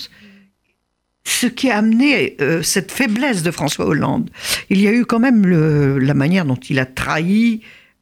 ce 1.29 1.48
qui 1.48 1.69
a 1.69 1.77
amené 1.79 2.36
euh, 2.41 2.62
cette 2.63 2.91
faiblesse 2.91 3.43
de 3.43 3.51
François 3.51 3.86
Hollande. 3.86 4.29
Il 4.69 4.81
y 4.81 4.88
a 4.88 4.91
eu 4.91 5.05
quand 5.05 5.19
même 5.19 5.46
le- 5.46 5.98
la 6.00 6.13
manière 6.13 6.46
dont 6.46 6.55
il 6.69 6.79
a 6.79 6.86
trahi 6.86 7.62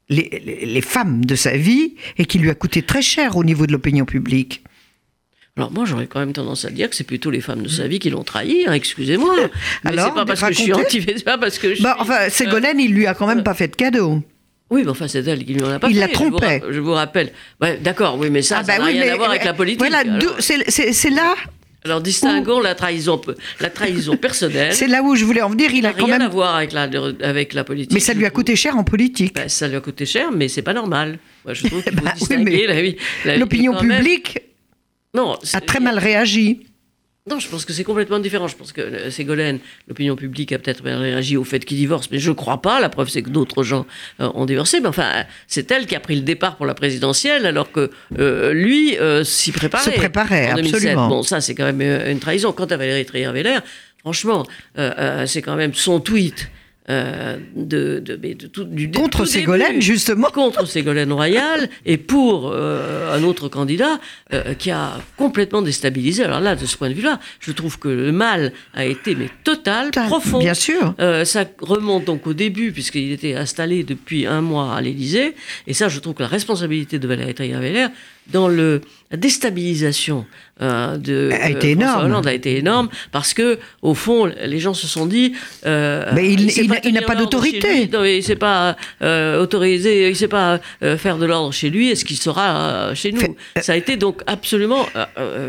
les, 0.10 0.42
les- 0.46 0.66
les 0.66 0.82
femmes 0.82 1.26
de 1.26 1.36
sa 1.36 1.58
vie 1.58 1.96
et 2.18 2.26
qui 2.26 2.38
lui 2.38 2.50
a 2.52 2.56
coûté 2.56 2.84
très 2.84 3.02
cher 3.02 3.36
au 3.38 3.44
niveau 3.44 3.66
de 3.66 3.72
l'opinion 3.72 4.06
publique. 4.06 4.64
Alors 5.58 5.72
moi, 5.72 5.86
j'aurais 5.86 6.06
quand 6.08 6.20
même 6.20 6.34
tendance 6.34 6.66
à 6.66 6.70
dire 6.70 6.90
que 6.90 6.96
c'est 6.96 7.06
plutôt 7.06 7.32
les 7.32 7.42
femmes 7.42 7.64
de 7.64 7.70
sa 7.70 7.88
vie 7.88 7.98
qui 8.00 8.10
l'ont 8.10 8.24
trahi. 8.24 8.66
hein, 8.68 8.74
Excusez-moi. 8.74 9.34
Mais 9.84 9.92
Alors, 9.92 10.08
c'est 10.10 10.14
pas 10.14 10.26
parce 10.26 10.42
que 10.42 10.52
je 10.54 10.62
suis 10.62 10.74
racontez. 10.74 11.00
anti, 11.02 11.24
pas 11.26 11.38
parce 11.38 11.58
que 11.58 11.74
je 11.74 11.82
Bah, 11.82 11.96
enfin, 12.00 12.30
Ségolène, 12.30 12.80
il 12.80 12.92
lui 12.94 13.08
a 13.08 13.14
quand 13.16 13.26
même 13.26 13.42
pas 13.44 13.54
fait 13.54 13.70
de 13.70 13.76
cadeau. 13.76 14.22
Oui, 14.70 14.82
mais 14.84 14.90
enfin, 14.90 15.08
c'est 15.08 15.26
elle 15.28 15.46
qui 15.46 15.54
lui 15.54 15.64
en 15.64 15.70
a 15.72 15.80
pas 15.80 15.88
Il 15.90 15.94
fait. 15.96 16.00
la 16.02 16.08
trompait. 16.10 16.62
Je 16.70 16.80
vous, 16.80 16.92
rappelle. 16.92 17.32
Ouais, 17.62 17.78
D'accord, 17.78 18.18
oui, 18.20 18.30
mais 18.30 18.42
ça, 18.42 18.58
Ah, 18.60 18.64
ça 18.64 18.74
bah 18.74 18.80
n'a 18.80 18.86
oui, 18.86 18.92
rien 18.94 19.06
mais- 19.06 19.10
à 19.12 19.16
voir 19.16 19.30
avec 19.30 19.46
la 19.46 19.54
politique. 19.54 19.80
Voilà, 19.80 20.04
c'est 20.40 21.10
là, 21.12 21.36
alors, 21.86 22.02
distinguons 22.02 22.60
la 22.62 22.74
trahison, 22.74 23.22
la 23.60 23.70
trahison 23.70 24.18
personnelle. 24.18 24.74
c'est 24.74 24.88
là 24.88 25.04
où 25.04 25.16
je 25.16 25.24
voulais 25.24 25.44
en 25.44 25.50
venir. 25.50 25.72
Il 25.72 25.86
a 25.86 25.94
quand 25.94 26.06
rien 26.06 26.16
à 26.16 26.20
même, 26.20 26.32
voir 26.32 26.56
avec 26.56 26.74
la, 26.74 26.90
avec 27.22 27.54
la 27.54 27.64
politique. 27.64 27.94
mais 27.94 28.00
ça 28.00 28.16
lui 28.16 28.26
a 28.26 28.32
coûté 28.32 28.56
cher 28.56 28.76
en 28.76 28.84
politique. 28.84 29.36
Ben, 29.36 29.48
ça 29.48 29.68
lui 29.68 29.76
a 29.76 29.82
coûté 29.82 30.08
cher, 30.08 30.32
mais 30.32 30.48
c'est 30.48 30.64
pas 30.64 30.74
normal. 30.74 31.20
Moi, 31.46 31.54
je 31.54 31.68
trouve 31.68 31.84
qu'il 31.84 31.94
faut 31.98 32.04
Bah 32.04 32.14
distinguer 32.18 32.98
L'opinion 33.38 33.78
publique 33.78 34.40
Non, 35.14 35.38
a 35.54 35.62
très 35.62 35.80
mal 35.80 36.00
réagi. 36.00 36.66
Non, 37.28 37.40
je 37.40 37.50
pense 37.50 37.66
que 37.66 37.74
c'est 37.74 37.84
complètement 37.84 38.20
différent. 38.20 38.48
Je 38.48 38.56
pense 38.56 38.72
que 38.72 38.82
euh, 38.82 39.10
Ségolène, 39.10 39.58
l'opinion 39.88 40.16
publique 40.16 40.52
a 40.52 40.60
peut-être 40.60 40.84
réagi 40.84 41.38
au 41.38 41.44
fait 41.44 41.66
qu'il 41.66 41.78
divorce, 41.78 42.08
mais 42.12 42.20
je 42.20 42.30
ne 42.30 42.36
crois 42.36 42.62
pas. 42.62 42.80
La 42.80 42.88
preuve, 42.88 43.10
c'est 43.10 43.24
que 43.24 43.32
d'autres 43.32 43.64
gens 43.64 43.88
euh, 44.20 44.30
ont 44.36 44.46
divorcé. 44.46 44.80
Mais 44.80 44.90
enfin, 44.90 45.26
c'est 45.48 45.72
elle 45.72 45.88
qui 45.88 45.96
a 45.96 46.00
pris 46.00 46.16
le 46.16 46.22
départ 46.22 46.56
pour 46.56 46.68
la 46.68 46.76
présidentielle, 46.76 47.48
alors 47.48 47.72
que 47.72 47.90
euh, 48.20 48.54
lui 48.54 48.96
s'y 49.24 49.52
préparait. 49.52 49.92
Se 49.92 49.98
préparait, 49.98 50.52
en 50.52 50.56
2007. 50.58 50.76
absolument. 50.76 51.08
Bon, 51.08 51.24
ça, 51.24 51.42
c'est 51.42 51.56
quand 51.56 51.66
même 51.66 51.82
une 51.82 52.20
trahison. 52.20 52.52
Quant 52.52 52.66
à 52.66 52.78
Valérie 52.78 53.06
Trierweiler, 53.06 53.58
franchement, 53.98 54.46
c'est 55.26 55.42
quand 55.42 55.56
même 55.56 55.74
son 55.74 56.00
tweet 56.00 56.48
euh, 56.90 57.38
de, 57.56 58.00
de, 58.00 58.16
de, 58.16 58.48
tout, 58.48 58.64
du 58.64 58.92
contre 58.92 59.20
tout 59.20 59.26
Ségolène 59.26 59.70
début, 59.74 59.82
justement 59.82 60.30
contre 60.30 60.66
Ségolène 60.68 61.12
Royal 61.12 61.68
et 61.86 61.98
pour 61.98 62.52
euh, 62.54 63.16
un 63.16 63.24
autre 63.24 63.50
candidat 63.50 64.00
euh, 64.34 64.54
qui 64.54 64.70
a 64.72 64.94
complètement 65.18 65.62
déstabilisé. 65.64 66.24
Alors 66.24 66.42
là, 66.42 66.56
de 66.56 66.66
ce 66.66 66.78
point 66.78 66.90
de 66.90 66.94
vue-là, 66.94 67.20
je 67.40 67.52
trouve 67.52 67.80
que 67.80 67.88
le 67.88 68.12
mal 68.12 68.52
a 68.74 68.86
été 68.86 69.16
mais 69.16 69.30
total, 69.44 69.88
Total, 69.88 70.08
profond. 70.08 70.40
bien 70.40 70.54
sûr. 70.54 70.94
Euh, 71.00 71.26
ça 71.26 71.46
remonte 71.60 72.06
donc 72.06 72.28
au 72.28 72.34
début 72.34 72.72
puisqu'il 72.72 73.12
était 73.12 73.34
installé 73.36 73.84
depuis 73.84 74.26
un 74.28 74.42
mois 74.42 74.76
à 74.76 74.82
l'Élysée 74.82 75.36
et 75.68 75.74
ça, 75.74 75.90
je 75.90 76.00
trouve 76.00 76.14
que 76.14 76.24
la 76.24 76.30
responsabilité 76.30 77.00
de 77.00 77.08
Valérie 77.08 77.34
Trierweiler 77.34 77.88
dans 78.32 78.48
le, 78.48 78.82
la 79.12 79.18
déstabilisation 79.18 80.26
euh, 80.62 80.98
de 80.98 81.30
A 81.34 81.50
été 81.50 81.68
euh, 81.68 81.72
énorme. 81.72 82.06
Hollande 82.06 82.28
a 82.28 82.34
été 82.34 82.58
énorme 82.58 82.90
parce 83.12 83.34
que 83.34 83.60
au 83.82 83.94
fond 83.94 84.26
les 84.44 84.60
gens 84.60 84.74
se 84.74 84.88
sont 84.88 85.06
dit 85.06 85.34
euh, 85.66 86.06
Mais 86.14 86.32
il- 86.34 86.94
n'a 86.94 87.02
pas 87.02 87.16
d'autorité. 87.16 87.90
il 87.94 88.24
sait 88.24 88.36
pas 88.36 88.76
autoriser 89.40 90.10
il 90.10 90.16
sait 90.16 90.28
pas 90.28 90.60
faire 90.98 91.18
de 91.18 91.26
l'ordre 91.26 91.52
chez 91.54 91.70
lui 91.70 91.90
est-ce 91.92 92.06
qu'il 92.06 92.18
sera 92.18 92.94
chez 92.96 93.12
nous 93.12 93.20
Fait- 93.22 93.36
ça 93.62 93.74
a 93.74 93.76
été 93.76 93.98
donc 93.98 94.22
absolument 94.28 94.86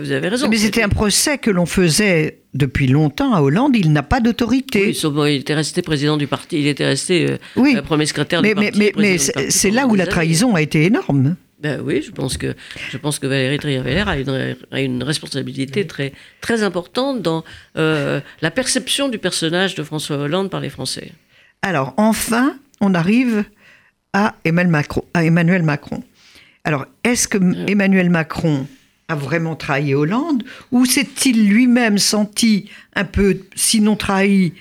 vous 0.02 0.12
avez 0.12 0.28
raison 0.28 0.48
Mais 0.48 0.56
c'était 0.56 0.82
un 0.82 0.88
procès 0.88 1.38
que 1.38 1.50
l'on 1.50 1.66
faisait 1.66 2.40
depuis 2.54 2.86
longtemps 2.86 3.34
à 3.34 3.42
Hollande. 3.42 3.76
Il 3.76 3.92
n'a 3.92 4.02
pas 4.02 4.18
d'autorité. 4.20 4.86
oui, 4.86 4.94
sauf, 4.94 5.12
bon, 5.12 5.26
il 5.26 5.36
était 5.36 5.52
resté 5.54 5.82
président 5.82 6.16
du 6.16 6.26
parti 6.26 6.58
il 6.58 6.66
était 6.66 6.86
resté 6.86 7.36
Oui. 7.54 7.76
premier 7.84 8.06
secrétaire 8.06 8.40
mais 8.40 8.54
du 8.54 8.60
mais, 8.60 8.70
parti 8.70 8.92
mais, 8.96 9.18
mais 9.36 9.50
c'est 9.50 9.70
là 9.70 9.86
où 9.86 9.94
la 9.94 10.06
trahison 10.06 10.54
a 10.54 10.62
été 10.62 10.84
énorme. 10.84 11.36
Ben 11.58 11.80
oui, 11.82 12.02
je 12.02 12.10
pense 12.10 12.36
que 12.36 12.54
je 12.90 12.98
pense 12.98 13.18
que 13.18 13.26
Valérie 13.26 13.58
Trierweiler 13.58 14.04
a 14.06 14.18
une, 14.18 14.56
a 14.70 14.80
une 14.80 15.02
responsabilité 15.02 15.86
très 15.86 16.12
très 16.42 16.62
importante 16.62 17.22
dans 17.22 17.44
euh, 17.78 18.20
la 18.42 18.50
perception 18.50 19.08
du 19.08 19.18
personnage 19.18 19.74
de 19.74 19.82
François 19.82 20.18
Hollande 20.18 20.50
par 20.50 20.60
les 20.60 20.68
Français. 20.68 21.12
Alors, 21.62 21.94
enfin, 21.96 22.58
on 22.80 22.94
arrive 22.94 23.44
à 24.12 24.34
Emmanuel 24.44 24.70
Macron. 24.70 25.04
À 25.14 25.24
Emmanuel 25.24 25.62
Macron. 25.62 26.02
Alors, 26.64 26.84
est-ce 27.04 27.26
que 27.26 27.38
Emmanuel 27.70 28.10
Macron 28.10 28.66
a 29.08 29.14
vraiment 29.14 29.56
trahi 29.56 29.94
Hollande 29.94 30.42
ou 30.72 30.84
s'est-il 30.84 31.48
lui-même 31.48 31.96
senti 31.96 32.68
un 32.94 33.04
peu, 33.04 33.38
sinon 33.54 33.96
trahi, 33.96 34.52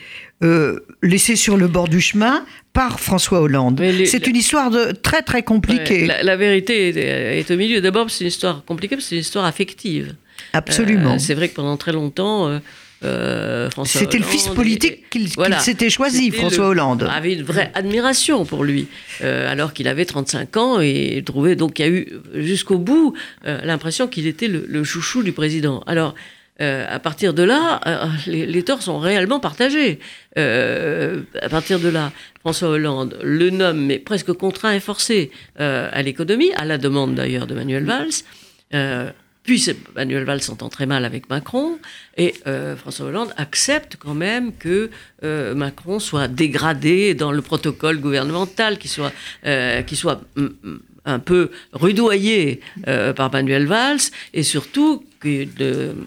euh, 0.44 0.80
laissé 1.02 1.36
sur 1.36 1.58
le 1.58 1.68
bord 1.68 1.88
du 1.88 2.02
chemin 2.02 2.46
par 2.74 3.00
François 3.00 3.40
Hollande 3.42 3.82
C'est 4.06 4.28
une 4.28 4.36
histoire 4.36 4.70
de, 4.70 4.92
très 4.92 5.22
très 5.22 5.44
compliquée. 5.44 6.02
Ouais, 6.02 6.08
la, 6.08 6.24
la 6.24 6.36
vérité 6.36 6.90
est, 6.90 7.40
est 7.40 7.52
au 7.52 7.56
milieu. 7.58 7.80
D'abord, 7.82 8.10
c'est 8.12 8.24
une 8.26 8.28
histoire 8.30 8.64
compliquée, 8.66 8.96
parce 8.96 9.06
que 9.06 9.10
c'est 9.10 9.16
une 9.16 9.22
histoire 9.22 9.46
affective. 9.46 10.16
Absolument. 10.54 11.16
Euh, 11.16 11.20
c'est 11.20 11.34
vrai 11.36 11.48
que 11.50 11.56
pendant 11.56 11.78
très 11.78 11.94
longtemps, 11.94 12.48
euh, 12.50 12.60
euh, 13.04 13.70
C'était 13.86 14.18
le 14.18 14.24
fils 14.24 14.48
politique 14.48 15.10
qu'il 15.10 15.28
voilà. 15.36 15.60
s'était 15.60 15.90
choisi, 15.90 16.32
François 16.32 16.66
le- 16.66 16.70
Hollande. 16.72 17.08
avait 17.12 17.34
une 17.34 17.44
vraie 17.44 17.72
admiration 17.74 18.46
pour 18.46 18.64
lui, 18.64 18.88
euh, 19.22 19.50
alors 19.52 19.74
qu'il 19.74 19.88
avait 19.88 20.06
35 20.06 20.58
ans 20.58 20.80
et 20.82 21.22
trouvait 21.26 21.56
donc 21.56 21.78
il 21.80 21.82
y 21.82 21.86
a 21.86 21.92
eu 21.92 22.08
jusqu'au 22.36 22.78
bout 22.78 23.14
euh, 23.46 23.60
l'impression 23.64 24.08
qu'il 24.08 24.28
était 24.28 24.48
le, 24.48 24.66
le 24.68 24.84
chouchou 24.84 25.24
du 25.24 25.34
président. 25.34 25.84
Alors 25.88 26.16
euh, 26.62 26.86
à 26.88 27.00
partir 27.00 27.34
de 27.34 27.44
là, 27.44 27.82
euh, 27.86 28.06
les, 28.28 28.64
torts 28.64 28.82
sont 28.82 28.98
réellement 28.98 29.40
partagés. 29.40 30.00
Euh, 30.38 31.22
à 31.42 31.50
partir 31.50 31.80
de 31.80 31.90
là, 31.90 32.12
François 32.40 32.70
Hollande 32.70 33.20
le 33.22 33.50
nomme, 33.50 33.86
mais 33.86 34.00
presque 34.00 34.32
contraint 34.32 34.74
et 34.74 34.80
forcé, 34.80 35.32
euh, 35.60 35.90
à 35.92 36.02
l'économie, 36.02 36.54
à 36.54 36.64
la 36.64 36.78
demande 36.78 37.16
d'ailleurs 37.16 37.48
de 37.48 37.56
Manuel 37.56 37.84
Valls. 37.84 39.14
Puis 39.46 39.70
Manuel 39.96 40.24
Valls 40.24 40.42
s'entend 40.42 40.70
très 40.70 40.86
mal 40.86 41.06
avec 41.06 41.30
Macron 41.30 41.78
et 42.18 42.34
euh, 42.48 42.76
François 42.76 43.06
Hollande 43.08 43.32
accepte 43.38 43.96
quand 44.00 44.16
même 44.16 44.54
que 44.58 44.90
euh, 45.24 45.54
Macron 45.54 46.00
soit 46.00 46.28
dégradé 46.28 47.14
dans 47.14 47.32
le 47.32 47.42
protocole 47.42 48.00
gouvernemental, 48.00 48.78
qu'il 48.80 48.90
soit, 48.90 49.12
euh, 49.46 49.82
qu'il 49.84 49.98
soit 49.98 50.22
mm, 50.36 50.46
mm, 50.64 50.80
un 51.08 51.20
peu 51.20 51.52
rudoyé 51.74 52.60
euh, 52.88 53.14
par 53.14 53.32
Manuel 53.32 53.68
Valls 53.68 54.00
et 54.34 54.42
surtout 54.42 55.06
qu'il 55.22 55.50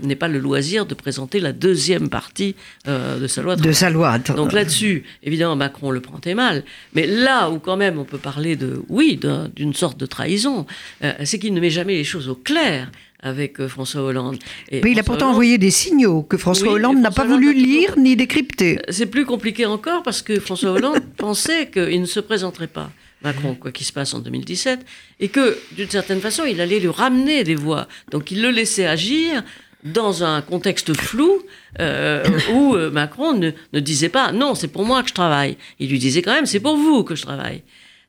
n'ait 0.03 0.17
pas 0.17 0.27
le 0.29 0.41
loisir 0.41 0.87
de 0.87 0.95
présenter 0.95 1.39
la 1.39 1.53
deuxième 1.53 2.09
partie 2.09 2.57
euh, 2.89 3.21
de 3.21 3.29
sa 3.29 3.43
loi. 3.43 3.55
De 3.55 3.71
sa 3.73 3.91
loi. 3.91 4.19
Donc 4.19 4.53
là-dessus, 4.53 5.05
évidemment, 5.23 5.55
Macron 5.55 5.93
le 5.93 6.01
prend 6.01 6.19
très 6.19 6.35
mal. 6.35 6.65
Mais 6.95 7.07
là 7.07 7.51
où 7.51 7.61
quand 7.61 7.77
même 7.77 7.99
on 8.01 8.05
peut 8.05 8.19
parler 8.19 8.57
de, 8.57 8.83
oui, 8.89 9.17
d'un- 9.17 9.49
d'une 9.55 9.75
sorte 9.75 9.99
de 9.99 10.07
trahison, 10.07 10.67
euh, 11.05 11.13
c'est 11.25 11.39
qu'il 11.39 11.55
ne 11.55 11.61
met 11.61 11.71
jamais 11.71 11.95
les 11.95 12.05
choses 12.05 12.29
au 12.29 12.35
clair 12.35 12.91
avec 13.21 13.61
euh, 13.61 13.69
François 13.69 14.03
Hollande. 14.03 14.39
Et 14.71 14.81
Mais 14.83 14.93
il 14.93 14.99
a 14.99 15.03
pourtant 15.03 15.27
Hollande- 15.27 15.33
envoyé 15.35 15.59
des 15.59 15.71
signaux 15.71 16.23
que 16.23 16.37
François 16.37 16.69
Oui, 16.69 16.75
Hollande 16.75 16.99
n'a 17.01 17.11
pas 17.11 17.25
voulu 17.25 17.53
lire 17.53 17.97
ni 17.99 18.15
décrypter. 18.17 18.79
C'est 18.89 19.07
plus 19.07 19.25
compliqué 19.27 19.67
encore 19.67 20.03
parce 20.03 20.23
que 20.23 20.39
François 20.41 20.71
Hollande 20.71 21.01
pensait 21.17 21.69
qu'il 21.69 22.01
ne 22.01 22.07
se 22.07 22.21
présenterait 22.21 22.67
pas. 22.69 22.91
Macron, 23.23 23.57
quoi 23.57 23.73
qu'il 23.73 23.85
se 23.85 23.93
passe 23.93 24.15
en 24.15 24.21
2017, 24.21 24.79
et 25.19 25.29
que 25.29 25.59
d'une 25.73 25.91
certaine 25.91 26.21
façon, 26.21 26.45
il 26.45 26.61
allait 26.61 26.79
lui 26.79 26.87
ramener 26.89 27.43
des 27.43 27.57
voix. 27.57 27.89
Donc 28.13 28.31
il 28.31 28.41
le 28.41 28.51
laissait 28.51 28.87
agir 28.87 29.43
dans 29.83 30.23
un 30.23 30.41
contexte 30.41 30.93
flou 30.95 31.41
euh, 31.81 32.25
où 32.53 32.75
euh, 32.77 32.91
Macron 32.93 33.33
ne, 33.35 33.51
ne 33.73 33.81
disait 33.81 34.09
pas 34.09 34.31
non, 34.31 34.55
c'est 34.55 34.69
pour 34.69 34.85
moi 34.85 35.03
que 35.03 35.09
je 35.09 35.15
travaille. 35.15 35.57
Il 35.81 35.91
lui 35.91 35.99
disait 35.99 36.23
quand 36.23 36.33
même 36.33 36.47
c'est 36.47 36.61
pour 36.61 36.77
vous 36.77 37.03
que 37.03 37.17
je 37.17 37.23
travaille. 37.23 37.63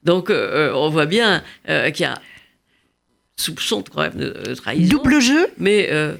Donc 0.03 0.29
euh, 0.29 0.71
on 0.75 0.89
voit 0.89 1.07
bien 1.07 1.43
euh, 1.69 1.89
qu'il 1.89 2.03
y 2.03 2.07
a 2.07 2.13
soupçon 3.39 3.83
quand 3.83 4.01
même 4.01 4.15
de 4.15 4.33
euh, 4.47 4.55
trahison. 4.55 4.89
Double 4.97 5.19
jeu 5.19 5.47
Mais 5.57 5.87
euh, 5.91 6.15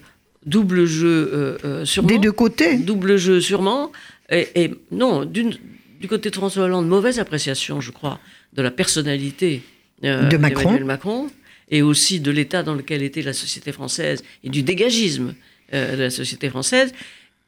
double 0.46 0.86
jeu 0.86 1.30
euh, 1.34 1.58
euh, 1.66 1.86
sûrement. 1.86 2.08
des 2.08 2.18
deux 2.18 2.32
côtés. 2.32 2.78
Double 2.78 3.18
jeu 3.18 3.42
sûrement. 3.42 3.92
Et, 4.32 4.48
et 4.56 4.72
non, 4.92 5.26
du 5.26 6.08
côté 6.08 6.30
de 6.30 6.36
François 6.36 6.64
Hollande, 6.66 6.88
mauvaise 6.88 7.20
appréciation, 7.20 7.82
je 7.82 7.92
crois, 7.92 8.20
de 8.54 8.62
la 8.62 8.72
personnalité 8.72 9.62
euh, 10.04 10.30
De 10.30 10.38
Macron. 10.38 11.30
et 11.70 11.82
aussi 11.82 12.20
de 12.20 12.32
l'état 12.32 12.64
dans 12.64 12.74
lequel 12.76 13.04
était 13.04 13.22
la 13.22 13.34
société 13.34 13.72
française 13.72 14.24
et 14.44 14.50
du 14.50 14.64
dégagisme 14.64 15.34
euh, 15.74 15.96
de 15.98 16.04
la 16.04 16.10
société 16.10 16.50
française. 16.50 16.94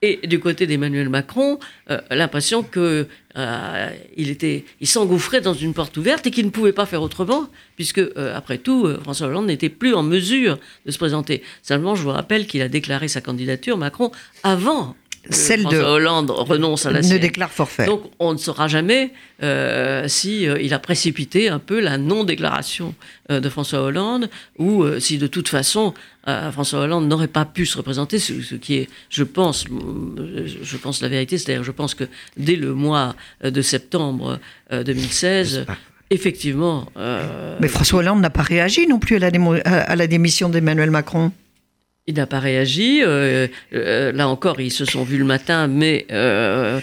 Et 0.04 0.26
du 0.26 0.40
côté 0.40 0.66
d'Emmanuel 0.66 1.10
Macron, 1.10 1.60
euh, 1.92 2.00
l'impression 2.10 2.64
que 2.64 3.08
euh, 3.38 3.90
il 4.18 4.30
était, 4.30 4.66
il 4.80 4.88
s'engouffrait 4.88 5.42
dans 5.42 5.54
une 5.54 5.74
porte 5.74 5.96
ouverte 5.98 6.26
et 6.28 6.32
qu'il 6.32 6.46
ne 6.46 6.50
pouvait 6.50 6.74
pas 6.74 6.86
faire 6.86 7.02
autrement, 7.02 7.48
puisque 7.76 8.00
euh, 8.00 8.36
après 8.36 8.58
tout, 8.58 8.86
euh, 8.86 9.00
François 9.04 9.28
Hollande 9.28 9.46
n'était 9.46 9.70
plus 9.70 9.94
en 9.94 10.04
mesure 10.04 10.58
de 10.86 10.92
se 10.92 10.98
présenter. 10.98 11.44
Seulement, 11.62 11.96
je 11.96 12.02
vous 12.02 12.10
rappelle 12.10 12.48
qu'il 12.48 12.62
a 12.62 12.68
déclaré 12.68 13.08
sa 13.08 13.22
candidature, 13.22 13.78
Macron, 13.78 14.12
avant 14.44 14.96
Celle 15.30 15.60
de- 15.60 15.70
François 15.70 15.92
Hollande 15.92 16.32
renonce 16.32 16.86
à 16.86 16.92
la 16.92 17.00
Ne 17.02 17.04
sienne. 17.04 17.20
déclare 17.20 17.52
forfait. 17.52 17.86
Donc, 17.86 18.02
on 18.20 18.34
ne 18.34 18.38
saura 18.38 18.68
jamais 18.68 19.12
euh, 19.44 20.08
si 20.08 20.48
euh, 20.48 20.60
il 20.62 20.74
a 20.74 20.80
précipité 20.80 21.48
un 21.48 21.60
peu 21.60 21.80
la 21.80 21.98
non-déclaration 21.98 22.96
euh, 23.30 23.40
de 23.40 23.48
François 23.48 23.82
Hollande, 23.82 24.30
ou 24.58 24.84
euh, 24.84 25.00
si 25.00 25.18
de 25.18 25.28
toute 25.28 25.48
façon 25.48 25.94
François 26.52 26.82
Hollande 26.82 27.08
n'aurait 27.08 27.28
pas 27.28 27.46
pu 27.46 27.66
se 27.66 27.78
représenter, 27.78 28.20
ce, 28.20 28.42
ce 28.42 28.54
qui 28.56 28.76
est, 28.76 28.90
je 29.10 29.24
pense, 29.24 29.66
je 29.68 30.78
pense 30.78 31.02
la 31.02 31.08
vérité, 31.08 31.38
c'est-à-dire, 31.40 31.64
je 31.64 31.72
pense 31.72 31.96
que 31.96 32.04
dès 32.38 32.56
le 32.56 32.74
mois 32.76 33.16
de 33.44 33.62
septembre 33.64 34.40
euh, 34.72 34.84
2016, 34.84 35.66
effectivement. 36.12 36.88
Mais 37.60 37.68
François 37.68 38.00
Hollande 38.00 38.22
n'a 38.22 38.30
pas 38.30 38.44
réagi 38.44 38.86
non 38.88 39.00
plus 39.00 39.16
à 39.16 39.20
la, 39.20 39.32
démo- 39.32 39.62
à 39.66 39.96
la 39.96 40.08
démission 40.08 40.50
d'Emmanuel 40.50 40.92
Macron. 40.92 41.32
Il 42.12 42.18
n'a 42.18 42.28
pas 42.28 42.40
réagi. 42.42 43.02
euh, 43.04 43.48
euh, 43.74 44.12
là 44.12 44.28
encore, 44.28 44.60
ils 44.60 44.70
se 44.70 44.84
sont 44.84 45.06
vus 45.06 45.18
le 45.18 45.24
matin, 45.24 45.68
mais 45.68 46.06
euh, 46.12 46.82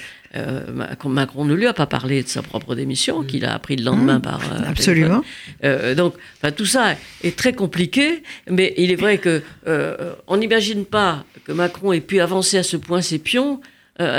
Macron, 1.04 1.44
ne 1.44 1.52
lui 1.52 1.66
a 1.66 1.75
pas 1.75 1.85
parlé 1.85 2.23
de 2.23 2.28
sa 2.28 2.40
propre 2.40 2.75
démission, 2.75 3.23
qu'il 3.25 3.44
a 3.44 3.52
appris 3.52 3.76
le 3.76 3.85
lendemain 3.85 4.20
Mmh, 4.20 4.23
par. 4.23 4.40
absolument. 4.66 5.23
donc, 5.99 6.14
enfin, 6.38 6.50
tout 6.50 6.64
ça 6.64 6.94
est 7.23 7.37
très 7.37 7.52
compliqué, 7.52 8.23
mais 8.49 8.73
il 8.78 8.90
est 8.90 8.97
vrai 8.97 9.18
que 9.18 9.42
on 10.26 10.38
n'imagine 10.38 10.87
pas 10.87 11.25
que 11.44 11.52
Macron 11.52 11.92
ait 11.92 12.00
pu 12.00 12.20
avancer 12.20 12.56
à 12.56 12.62
ce 12.62 12.78
point 12.78 13.02
ses 13.02 13.18
pions 13.18 13.61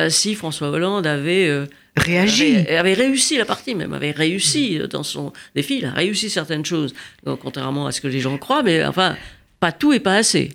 si 0.09 0.35
François 0.35 0.69
Hollande 0.69 1.07
avait. 1.07 1.49
Réagi. 1.97 2.55
avait, 2.57 2.77
avait 2.77 2.93
réussi 2.93 3.37
la 3.37 3.45
partie 3.45 3.73
même, 3.73 3.93
avait 3.93 4.11
réussi 4.11 4.79
dans 4.91 5.03
son 5.03 5.33
défi, 5.55 5.79
il 5.79 5.85
a 5.85 5.91
réussi 5.91 6.29
certaines 6.29 6.63
choses, 6.63 6.93
donc, 7.25 7.39
contrairement 7.41 7.87
à 7.87 7.91
ce 7.91 7.99
que 7.99 8.07
les 8.07 8.19
gens 8.19 8.37
croient, 8.37 8.61
mais 8.63 8.85
enfin, 8.85 9.17
pas 9.59 9.71
tout 9.73 9.91
et 9.91 9.99
pas 9.99 10.15
assez. 10.15 10.53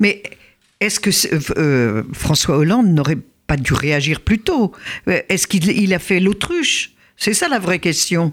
Mais 0.00 0.22
est-ce 0.80 1.00
que 1.00 1.10
c'est- 1.10 1.32
euh, 1.58 2.02
François 2.12 2.56
Hollande 2.58 2.88
n'aurait 2.88 3.18
pas 3.46 3.56
dû 3.56 3.72
réagir 3.72 4.20
plus 4.20 4.38
tôt? 4.40 4.72
Euh, 5.08 5.20
Est-ce 5.28 5.46
qu'il 5.46 5.68
il 5.70 5.94
a 5.94 5.98
fait 5.98 6.20
l'autruche? 6.20 6.92
C'est 7.16 7.34
ça 7.34 7.48
la 7.48 7.58
vraie 7.58 7.78
question. 7.78 8.32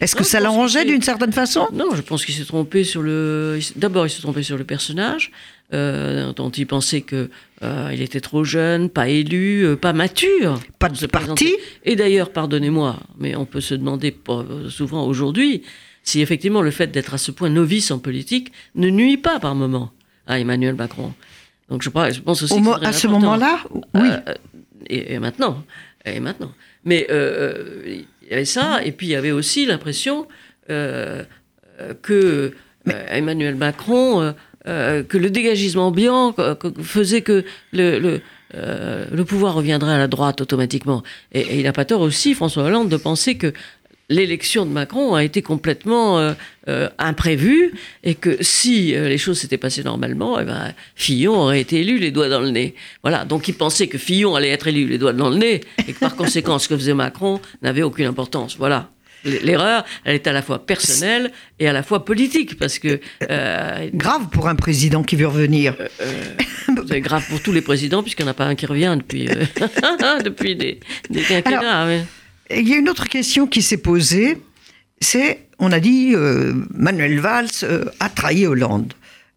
Est-ce 0.00 0.16
que 0.16 0.24
ça 0.24 0.40
l'arrangeait 0.40 0.84
d'une 0.84 1.00
certaine 1.02 1.32
façon? 1.32 1.68
Non, 1.72 1.94
je 1.94 2.02
pense 2.02 2.26
qu'il 2.26 2.34
s'est 2.34 2.44
trompé 2.44 2.84
sur 2.84 3.00
le. 3.00 3.58
D'abord, 3.76 4.06
il 4.06 4.10
s'est 4.10 4.20
trompé 4.20 4.42
sur 4.42 4.58
le 4.58 4.64
personnage, 4.64 5.30
euh, 5.72 6.32
dont 6.34 6.50
il 6.50 6.66
pensait 6.66 7.00
que 7.00 7.30
euh, 7.62 7.90
il 7.94 8.02
était 8.02 8.20
trop 8.20 8.44
jeune, 8.44 8.90
pas 8.90 9.08
élu, 9.08 9.64
euh, 9.64 9.76
pas 9.76 9.92
mature. 9.92 10.60
Pas 10.80 10.88
de 10.88 11.06
parti? 11.06 11.54
Et 11.84 11.94
d'ailleurs, 11.96 12.30
pardonnez-moi, 12.32 12.98
mais 13.18 13.36
on 13.36 13.46
peut 13.46 13.60
se 13.62 13.74
demander 13.74 14.14
euh, 14.28 14.68
souvent 14.68 15.06
aujourd'hui 15.06 15.62
si 16.02 16.20
effectivement 16.20 16.60
le 16.60 16.72
fait 16.72 16.88
d'être 16.88 17.14
à 17.14 17.18
ce 17.18 17.30
point 17.30 17.48
novice 17.48 17.90
en 17.90 17.98
politique 17.98 18.52
ne 18.74 18.90
nuit 18.90 19.16
pas 19.16 19.38
par 19.40 19.54
moment 19.54 19.90
à 20.26 20.38
Emmanuel 20.38 20.74
Macron. 20.74 21.12
Donc 21.68 21.82
je, 21.82 21.90
pense 21.90 22.42
aussi 22.42 22.54
Au 22.54 22.60
que 22.60 22.84
À 22.84 22.92
ce 22.92 23.06
moment-là, 23.06 23.60
oui. 23.94 24.08
Euh, 24.10 24.34
et, 24.86 25.14
et 25.14 25.18
maintenant. 25.18 25.64
Et 26.04 26.20
maintenant. 26.20 26.52
Mais 26.84 27.06
euh, 27.10 27.14
euh, 27.14 28.02
il 28.22 28.28
y 28.30 28.32
avait 28.34 28.44
ça, 28.44 28.84
et 28.84 28.92
puis 28.92 29.06
il 29.06 29.10
y 29.10 29.16
avait 29.16 29.32
aussi 29.32 29.66
l'impression 29.66 30.26
euh, 30.70 31.24
euh, 31.80 31.94
que 32.02 32.52
euh, 32.88 33.06
Emmanuel 33.08 33.54
Macron, 33.54 34.20
euh, 34.20 34.32
euh, 34.66 35.02
que 35.02 35.18
le 35.18 35.30
dégagisme 35.30 35.78
ambiant 35.78 36.34
faisait 36.82 37.22
que 37.22 37.44
le, 37.72 37.98
le, 37.98 38.20
euh, 38.54 39.06
le 39.10 39.24
pouvoir 39.24 39.54
reviendrait 39.54 39.94
à 39.94 39.98
la 39.98 40.08
droite 40.08 40.40
automatiquement. 40.40 41.02
Et, 41.32 41.40
et 41.40 41.58
il 41.58 41.64
n'a 41.64 41.72
pas 41.72 41.84
tort 41.84 42.00
aussi, 42.00 42.34
François 42.34 42.64
Hollande, 42.64 42.88
de 42.88 42.96
penser 42.96 43.36
que 43.36 43.52
l'élection 44.14 44.64
de 44.64 44.70
Macron 44.70 45.14
a 45.14 45.24
été 45.24 45.42
complètement 45.42 46.18
euh, 46.18 46.32
euh, 46.68 46.88
imprévue 46.98 47.74
et 48.02 48.14
que 48.14 48.36
si 48.40 48.94
euh, 48.94 49.08
les 49.08 49.18
choses 49.18 49.38
s'étaient 49.38 49.58
passées 49.58 49.82
normalement, 49.82 50.40
eh 50.40 50.44
ben, 50.44 50.72
Fillon 50.94 51.34
aurait 51.34 51.60
été 51.60 51.80
élu 51.80 51.98
les 51.98 52.10
doigts 52.10 52.28
dans 52.28 52.40
le 52.40 52.50
nez. 52.50 52.74
Voilà, 53.02 53.24
donc 53.24 53.48
il 53.48 53.54
pensait 53.54 53.88
que 53.88 53.98
Fillon 53.98 54.34
allait 54.34 54.50
être 54.50 54.68
élu 54.68 54.86
les 54.86 54.98
doigts 54.98 55.12
dans 55.12 55.30
le 55.30 55.36
nez 55.36 55.60
et 55.86 55.92
que 55.92 55.98
par 55.98 56.16
conséquent 56.24 56.58
ce 56.58 56.68
que 56.68 56.76
faisait 56.76 56.94
Macron 56.94 57.40
n'avait 57.62 57.82
aucune 57.82 58.06
importance. 58.06 58.56
Voilà. 58.56 58.90
L'erreur, 59.24 59.86
elle 60.04 60.16
est 60.16 60.26
à 60.26 60.32
la 60.32 60.42
fois 60.42 60.66
personnelle 60.66 61.32
et 61.58 61.66
à 61.66 61.72
la 61.72 61.82
fois 61.82 62.04
politique 62.04 62.58
parce 62.58 62.78
que 62.78 63.00
euh, 63.30 63.88
Grave 63.94 64.28
pour 64.30 64.48
un 64.48 64.54
président 64.54 65.02
qui 65.02 65.16
veut 65.16 65.26
revenir. 65.26 65.74
c'est 66.88 67.00
grave 67.00 67.24
pour 67.30 67.40
tous 67.40 67.52
les 67.52 67.62
présidents 67.62 68.02
puisqu'il 68.02 68.24
n'y 68.24 68.28
en 68.28 68.32
a 68.32 68.34
pas 68.34 68.44
un 68.44 68.54
qui 68.54 68.66
revient 68.66 68.94
depuis, 68.98 69.24
depuis 70.24 70.56
des, 70.56 70.78
des 71.08 71.22
quinquennats. 71.22 72.04
Et 72.50 72.60
Il 72.60 72.68
y 72.68 72.74
a 72.74 72.76
une 72.76 72.88
autre 72.88 73.08
question 73.08 73.46
qui 73.46 73.62
s'est 73.62 73.78
posée, 73.78 74.38
c'est, 75.00 75.46
on 75.58 75.72
a 75.72 75.80
dit, 75.80 76.12
euh, 76.14 76.52
Manuel 76.72 77.20
Valls 77.20 77.48
euh, 77.62 77.86
a 78.00 78.08
trahi 78.08 78.46
Hollande. 78.46 78.92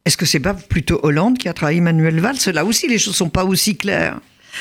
Est-ce 0.05 0.17
que 0.17 0.25
c'est 0.25 0.39
pas 0.39 0.53
plutôt 0.53 0.99
Hollande 1.03 1.37
qui 1.37 1.49
a 1.49 1.53
trahi 1.53 1.81
Manuel 1.81 2.19
Valls? 2.19 2.37
Là 2.53 2.65
aussi, 2.65 2.87
les 2.87 2.97
choses 2.97 3.15
sont 3.15 3.29
pas 3.29 3.45
aussi 3.45 3.75
claires. 3.75 4.19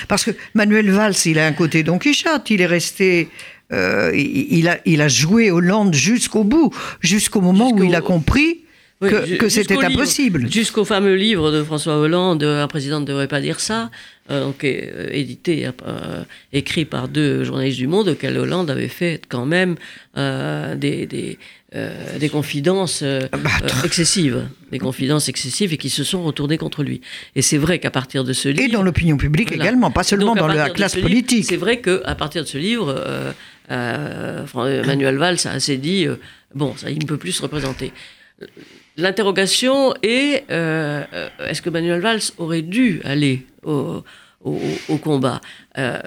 Parce 0.09 0.25
que 0.25 0.33
Manuel 0.55 0.91
Valls, 0.91 1.15
il 1.25 1.39
a 1.39 1.47
un 1.47 1.53
côté 1.53 1.83
Don 1.83 1.99
Quichotte, 1.99 2.51
il 2.51 2.61
est 2.61 2.67
resté... 2.67 3.29
euh, 3.73 4.13
il, 4.15 4.59
il 4.59 4.69
a, 4.69 4.79
il 4.85 5.01
a 5.01 5.09
joué 5.09 5.51
Hollande 5.51 5.95
jusqu'au 5.95 6.45
bout, 6.45 6.73
jusqu'au 7.01 7.41
moment 7.41 7.71
où 7.73 7.83
il 7.83 7.95
a 7.95 8.01
compris 8.01 8.61
Oui, 9.03 9.11
que, 9.39 9.49
c'était 9.51 9.77
impossible. 9.85 10.51
Jusqu'au 10.51 10.85
fameux 10.87 11.17
livre 11.17 11.53
de 11.53 11.63
François 11.63 11.99
Hollande, 11.99 12.43
Un 12.43 12.67
président 12.67 13.01
ne 13.01 13.05
devrait 13.05 13.29
pas 13.29 13.43
dire 13.43 13.61
ça, 13.61 13.91
euh, 14.31 14.45
donc, 14.45 14.65
euh, 14.65 15.09
édité, 15.13 15.67
euh, 15.67 16.23
écrit 16.53 16.87
par 16.87 17.09
deux 17.09 17.45
journalistes 17.45 17.79
du 17.79 17.89
Monde, 17.89 18.09
auquel 18.09 18.39
Hollande 18.39 18.71
avait 18.71 18.89
fait 18.89 19.21
quand 19.29 19.45
même 19.45 19.77
euh, 20.17 20.75
des, 20.77 21.07
des, 21.07 21.39
euh, 21.75 22.19
des 22.19 22.29
confidences 22.31 23.01
euh, 23.03 23.21
Bah, 23.33 23.51
euh, 23.63 23.85
excessives, 23.85 24.47
des 24.73 24.79
confidences 24.79 25.29
excessives 25.29 25.75
et 25.75 25.77
qui 25.77 25.91
se 25.91 26.05
sont 26.05 26.23
retournées 26.23 26.57
contre 26.57 26.83
lui. 26.83 27.03
Et 27.35 27.43
c'est 27.43 27.59
vrai 27.59 27.79
qu'à 27.81 27.91
partir 27.91 28.25
de 28.25 28.33
ce 28.33 28.49
livre... 28.49 28.63
Et 28.63 28.69
dans 28.69 28.83
l'opinion 28.83 29.17
publique 29.17 29.49
Voilà. 29.49 29.65
également, 29.65 29.91
pas 29.91 30.05
seulement 30.05 30.35
Donc, 30.35 30.39
dans 30.39 30.47
la 30.47 30.71
classe 30.71 30.95
ce 30.95 31.01
politique. 31.01 31.45
C'est 31.45 31.57
vrai 31.57 31.81
qu'à 31.81 32.15
partir 32.15 32.45
de 32.45 32.49
ce 32.49 32.57
livre, 32.57 32.95
euh, 32.97 33.33
euh, 33.71 34.85
Manuel 34.85 35.17
Valls 35.17 35.39
a 35.45 35.51
assez 35.51 35.77
dit 35.77 36.07
euh, 36.07 36.17
bon, 36.55 36.75
ça, 36.77 36.91
il 36.91 36.99
ne 36.99 37.05
peut 37.05 37.19
plus 37.19 37.33
se 37.33 37.43
représenter. 37.43 37.93
L'interrogation 38.97 39.95
est 40.03 40.45
euh, 40.51 41.05
est-ce 41.47 41.61
que 41.63 41.71
Manuel 41.71 42.01
Valls 42.01 42.21
aurait 42.39 42.63
dû 42.63 43.01
aller 43.05 43.45
au, 43.65 44.03
au- 44.45 44.61
au 44.89 44.97
combat 44.99 45.41
Euh, 45.79 45.99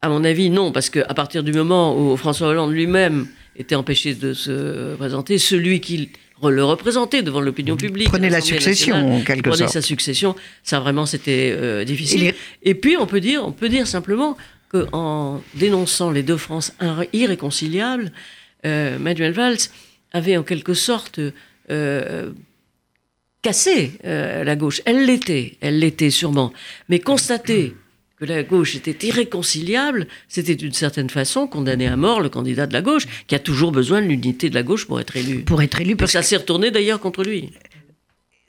À 0.00 0.08
mon 0.08 0.24
avis, 0.24 0.48
non, 0.48 0.72
parce 0.72 0.90
qu'à 0.90 1.12
partir 1.14 1.42
du 1.42 1.52
moment 1.52 1.96
où 1.98 2.16
François 2.16 2.48
Hollande 2.48 2.72
lui-même 2.72 3.26
était 3.56 3.74
empêché 3.74 4.14
de 4.14 4.32
se 4.32 4.94
présenter, 4.96 5.36
celui 5.38 5.80
qui 5.80 6.10
le 6.42 6.64
représentait 6.64 7.22
devant 7.22 7.40
l'opinion 7.40 7.76
publique, 7.76 8.08
Prenait 8.08 8.30
la 8.30 8.40
succession, 8.40 8.94
nationale, 8.94 9.20
en 9.20 9.24
quelque 9.24 9.48
prenait 9.50 9.64
sorte. 9.64 9.72
sa 9.72 9.82
succession, 9.82 10.36
ça 10.62 10.78
vraiment 10.78 11.04
c'était 11.04 11.52
euh, 11.58 11.84
difficile. 11.84 12.32
Et 12.62 12.74
puis 12.76 12.96
on 12.96 13.06
peut 13.06 13.20
dire, 13.20 13.44
on 13.44 13.50
peut 13.52 13.68
dire 13.68 13.86
simplement 13.88 14.36
qu'en 14.70 15.42
dénonçant 15.54 16.10
les 16.12 16.22
deux 16.22 16.36
Frances 16.36 16.72
irré- 16.80 17.08
irréconciliables, 17.12 18.12
euh, 18.66 18.98
Manuel 19.00 19.32
Valls 19.32 19.58
avait 20.12 20.36
en 20.36 20.44
quelque 20.44 20.74
sorte 20.74 21.18
euh, 21.70 22.30
cassé 23.42 23.92
euh, 24.04 24.44
la 24.44 24.56
gauche. 24.56 24.80
Elle 24.84 25.04
l'était, 25.06 25.56
elle 25.60 25.78
l'était 25.78 26.10
sûrement. 26.10 26.52
Mais 26.88 26.98
constater 26.98 27.74
que 28.18 28.24
la 28.24 28.42
gauche 28.42 28.74
était 28.74 29.06
irréconciliable, 29.06 30.08
c'était 30.28 30.56
d'une 30.56 30.72
certaine 30.72 31.08
façon 31.08 31.46
condamner 31.46 31.86
à 31.86 31.96
mort 31.96 32.20
le 32.20 32.28
candidat 32.28 32.66
de 32.66 32.72
la 32.72 32.82
gauche, 32.82 33.06
qui 33.28 33.34
a 33.36 33.38
toujours 33.38 33.70
besoin 33.70 34.02
de 34.02 34.06
l'unité 34.08 34.50
de 34.50 34.54
la 34.56 34.64
gauche 34.64 34.86
pour 34.86 34.98
être 34.98 35.16
élu. 35.16 35.44
Pour 35.44 35.62
être 35.62 35.80
élu, 35.80 35.92
Et 35.92 35.94
parce 35.96 36.12
ça 36.12 36.22
s'est 36.22 36.36
retourné 36.36 36.72
d'ailleurs 36.72 36.98
contre 36.98 37.22
lui. 37.22 37.52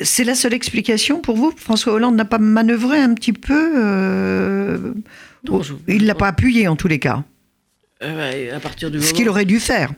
c'est 0.01 0.23
la 0.23 0.33
seule 0.33 0.53
explication 0.55 1.21
pour 1.21 1.35
vous 1.35 1.53
François 1.55 1.93
Hollande 1.93 2.15
n'a 2.15 2.25
pas 2.25 2.39
manœuvré 2.39 2.97
un 2.99 3.13
petit 3.13 3.33
peu 3.33 3.73
euh, 3.77 4.93
Non, 5.47 5.61
je- 5.61 5.73
Il 5.87 6.07
l'a 6.07 6.15
pas 6.15 6.29
appuyé 6.29 6.67
en 6.67 6.75
tous 6.75 6.87
les 6.87 6.97
cas. 6.99 7.23
Euh, 8.01 8.55
à 8.55 8.59
partir 8.59 8.89
du 8.89 8.99
Ce 9.01 9.13
qu'il 9.13 9.29
aurait 9.29 9.45
dû 9.45 9.59
faire, 9.59 9.91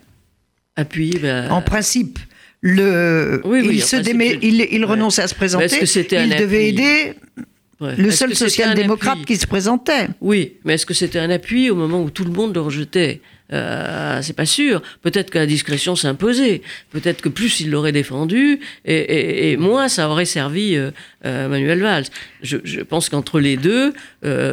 appuyé, 0.75 1.17
ben, 1.19 1.49
en 1.49 1.61
principe. 1.61 2.19
Le, 2.61 3.41
Oui, 3.43 3.61
oui, 3.65 3.69
il 3.77 3.83
se 3.83 3.95
démé- 3.97 4.37
il, 4.41 4.67
il 4.71 4.81
ouais. 4.81 4.91
renonçait 4.91 5.23
à 5.23 5.27
se 5.27 5.33
présenter. 5.35 5.79
que 5.79 5.85
il 6.23 6.35
devait 6.35 6.69
aider 6.69 7.13
ouais. 7.79 7.95
le 7.97 8.11
seul 8.11 8.35
social-démocrate 8.35 9.25
qui 9.25 9.35
se 9.35 9.47
présentait. 9.47 10.07
Oui, 10.21 10.53
mais 10.63 10.75
est-ce 10.75 10.85
que 10.85 10.93
c'était 10.93 11.19
un 11.19 11.31
appui 11.31 11.71
au 11.71 11.75
moment 11.75 12.01
où 12.03 12.09
tout 12.11 12.23
le 12.23 12.31
monde 12.31 12.53
le 12.53 12.61
rejetait 12.61 13.21
euh, 13.53 14.19
C'est 14.21 14.35
pas 14.35 14.45
sûr. 14.45 14.81
Peut-être 15.01 15.29
que 15.29 15.37
la 15.37 15.45
discrétion 15.45 15.95
s'imposait. 15.95 16.61
Peut-être 16.91 17.21
que 17.21 17.29
plus 17.29 17.59
il 17.59 17.71
l'aurait 17.71 17.91
défendu, 17.91 18.59
et, 18.85 19.57
moins 19.57 19.87
ça 19.87 20.09
aurait 20.09 20.25
servi 20.25 20.75
euh, 20.75 20.91
euh, 21.25 21.47
Manuel 21.47 21.81
Valls. 21.81 22.05
Je, 22.41 22.81
pense 22.81 23.09
qu'entre 23.09 23.39
les 23.39 23.57
deux, 23.57 23.93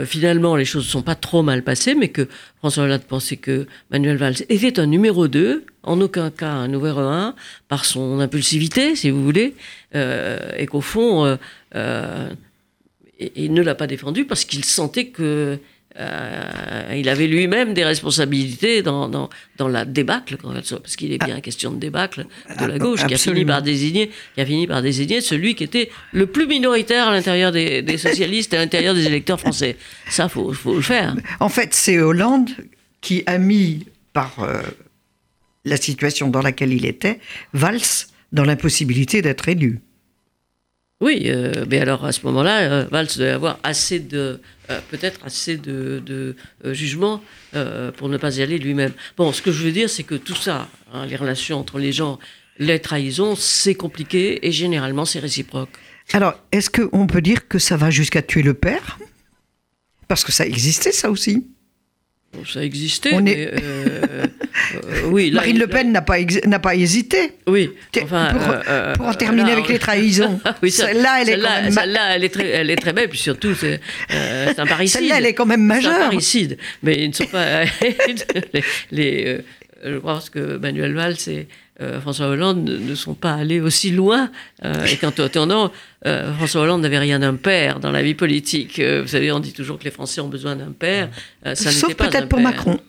finalement, 0.07 0.57
les 0.57 0.65
choses 0.65 0.85
ne 0.85 0.91
sont 0.91 1.03
pas 1.03 1.15
trop 1.15 1.43
mal 1.43 1.63
passées, 1.63 1.95
mais 1.95 2.09
que 2.09 2.29
François 2.59 2.85
Hollande 2.85 3.03
pensait 3.03 3.37
que 3.37 3.67
Manuel 3.91 4.17
Valls 4.17 4.37
était 4.49 4.79
un 4.79 4.87
numéro 4.87 5.29
2, 5.29 5.65
en 5.83 6.01
aucun 6.01 6.31
cas 6.31 6.51
un 6.51 6.69
numéro 6.69 7.01
1, 7.01 7.35
par 7.69 7.85
son 7.85 8.21
impulsivité, 8.21 8.95
si 8.97 9.11
vous 9.11 9.25
voulez, 9.25 9.55
et 9.95 10.67
qu'au 10.67 10.81
fond, 10.81 11.39
il 11.75 13.53
ne 13.53 13.63
l'a 13.63 13.75
pas 13.75 13.87
défendu 13.87 14.25
parce 14.25 14.45
qu'il 14.45 14.65
sentait 14.65 15.07
que 15.07 15.59
euh, 15.99 16.95
il 16.97 17.09
avait 17.09 17.27
lui-même 17.27 17.75
des 17.75 17.85
responsabilités 17.85 18.83
dans, 18.83 19.09
dans, 19.09 19.29
dans 19.57 19.69
la 19.69 19.85
débâcle, 19.85 20.37
parce 20.37 20.97
qu'il 20.97 21.13
est 21.13 21.25
bien 21.25 21.41
question 21.41 21.73
de 21.73 21.79
débâcle 21.79 22.27
de 22.61 22.65
la 22.67 22.79
gauche, 22.79 23.07
qui 23.07 23.15
a, 23.15 23.19
fini 23.19 23.45
par 23.45 23.63
désigner, 23.63 24.11
qui 24.35 24.41
a 24.41 24.47
fini 24.47 24.67
par 24.67 24.83
désigner 24.83 25.21
celui 25.21 25.55
qui 25.55 25.65
était 25.65 25.91
le 26.13 26.27
plus 26.27 26.47
minoritaire 26.47 27.09
à 27.09 27.13
l'intérieur 27.13 27.53
des, 27.53 27.83
des 27.83 27.99
socialistes 27.99 28.55
et 28.55 28.57
à 28.57 28.61
l'intérieur 28.61 28.95
des 28.95 29.07
électeurs 29.07 29.41
français. 29.41 29.77
Ça, 30.09 30.29
faut, 30.29 30.53
faut 30.53 30.77
le 30.77 30.83
faire. 30.83 31.17
En 31.41 31.49
fait, 31.49 31.75
c'est 31.75 31.99
Hollande 31.99 32.51
qui 33.01 33.23
a 33.27 33.39
mis, 33.39 33.87
par 34.13 34.41
euh, 34.41 34.63
la 35.65 35.77
situation 35.77 36.29
dans 36.29 36.43
laquelle 36.43 36.73
il 36.73 36.87
était, 36.87 37.21
Valls 37.53 38.07
dans 38.33 38.45
l'impossibilité 38.45 39.23
d'être 39.23 39.49
élu. 39.49 39.81
Oui, 41.01 41.25
euh, 41.27 41.65
mais 41.71 41.79
alors 41.79 42.05
à 42.05 42.11
ce 42.13 42.27
moment-là, 42.27 42.61
euh, 42.61 42.87
Valls 42.91 43.07
devait 43.17 43.31
avoir 43.31 43.61
assez 43.63 44.01
de, 44.01 44.41
euh, 44.69 44.81
peut-être 44.91 45.25
assez 45.25 45.57
de, 45.57 46.03
de, 46.05 46.35
euh, 46.65 46.75
jugement 46.75 47.23
euh, 47.55 47.93
pour 47.93 48.09
ne 48.09 48.17
pas 48.17 48.37
y 48.37 48.43
aller 48.43 48.59
lui-même. 48.59 48.93
Bon, 49.17 49.33
ce 49.33 49.41
que 49.41 49.53
je 49.53 49.63
veux 49.63 49.71
dire, 49.71 49.89
c'est 49.89 50.03
que 50.03 50.17
tout 50.17 50.35
ça, 50.35 50.69
hein, 50.93 51.07
les 51.07 51.15
relations 51.15 51.61
entre 51.61 51.79
les 51.79 51.93
gens, 51.93 52.19
les 52.59 52.81
trahisons, 52.81 53.37
c'est 53.37 53.77
compliqué 53.77 54.45
et 54.47 54.51
généralement 54.51 55.05
c'est 55.05 55.21
réciproque. 55.21 55.71
Alors, 56.13 56.35
est-ce 56.51 56.69
qu'on 56.71 57.07
peut 57.07 57.21
dire 57.21 57.47
que 57.47 57.61
ça 57.61 57.77
va 57.77 57.91
jusqu'à 57.91 58.23
tuer 58.23 58.43
le 58.43 58.55
père? 58.55 58.99
Parce 60.09 60.25
que 60.25 60.33
ça 60.33 60.47
existait, 60.47 60.91
ça 60.91 61.11
aussi. 61.11 61.47
Ça 62.47 62.63
existait, 62.63 63.15
On 63.15 63.23
mais 63.23 63.33
est- 63.33 63.47
euh, 63.55 63.57
euh, 64.85 65.03
oui. 65.07 65.31
là, 65.31 65.37
Marine 65.41 65.57
il- 65.57 65.61
Le 65.61 65.67
Pen 65.67 65.91
n'a 65.93 66.03
pas, 66.03 66.19
ex- 66.21 66.45
n'a 66.45 66.59
pas 66.59 66.75
hésité. 66.75 67.33
Oui, 67.47 67.71
enfin, 68.03 68.29
pour, 68.33 68.49
euh, 68.51 68.61
euh, 68.69 68.95
pour 68.95 69.07
en 69.07 69.15
terminer 69.15 69.47
là, 69.49 69.53
avec 69.55 69.65
on- 69.65 69.73
les 69.73 69.79
trahisons. 69.79 70.39
Oui, 70.63 70.71
Celle-là, 70.71 71.23
elle 71.23 71.43
quand 71.43 71.49
même 71.63 71.71
celle-là, 71.73 72.17
elle 72.17 72.25
est 72.25 72.29
très, 72.29 72.49
elle 72.49 72.71
est 72.71 72.77
très 72.77 72.93
belle, 72.93 73.09
puis 73.09 73.19
surtout, 73.19 73.55
c'est, 73.55 73.81
euh, 74.15 74.53
un 74.57 74.67
parricide. 74.67 75.01
Celle-là, 75.01 75.17
elle 75.19 75.27
est 75.27 75.35
quand 75.35 75.47
même 75.47 75.61
C'est 75.61 75.87
un 75.87 75.91
majeure. 75.91 75.99
parricide, 76.01 76.59
mais 76.83 76.95
ils 77.03 77.09
ne 77.09 77.15
sont 77.15 77.27
pas 77.27 77.65
les. 77.65 78.63
les, 78.93 79.25
euh, 79.27 79.39
je 79.85 79.97
pense 79.97 80.31
que 80.31 80.57
Manuel 80.57 80.95
Valls 80.95 81.17
et 81.29 81.49
euh, 81.81 82.01
François 82.01 82.27
Hollande 82.27 82.65
ne, 82.65 82.77
ne 82.77 82.95
sont 82.95 83.15
pas 83.15 83.35
allés 83.35 83.61
aussi 83.61 83.91
loin. 83.91 84.31
euh, 84.65 84.85
et 84.87 84.97
qu'en 84.97 85.11
attendant, 85.11 85.71
euh, 86.07 86.33
François 86.35 86.63
Hollande 86.63 86.83
n'avait 86.83 86.99
rien 86.99 87.19
d'un 87.21 87.35
père 87.37 87.79
dans 87.81 87.91
la 87.93 88.03
vie 88.03 88.15
politique. 88.15 88.79
Euh, 88.81 89.03
vous 89.03 89.09
savez, 89.09 89.31
on 89.33 89.39
dit 89.41 89.53
toujours 89.53 89.79
que 89.79 89.85
les 89.85 89.91
Français 89.93 90.21
ont 90.21 90.29
besoin 90.29 90.57
d'un 90.57 90.73
père. 90.73 91.09
Euh, 91.47 91.55
ça 91.55 91.71
Sauf 91.71 91.95
peut-être 91.95 92.29
pour 92.29 92.39
père. 92.39 92.49
Macron. 92.49 92.81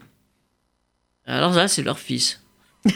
Alors 1.28 1.54
là, 1.54 1.68
c'est 1.68 1.84
leur 1.84 2.00
fils. 2.00 2.42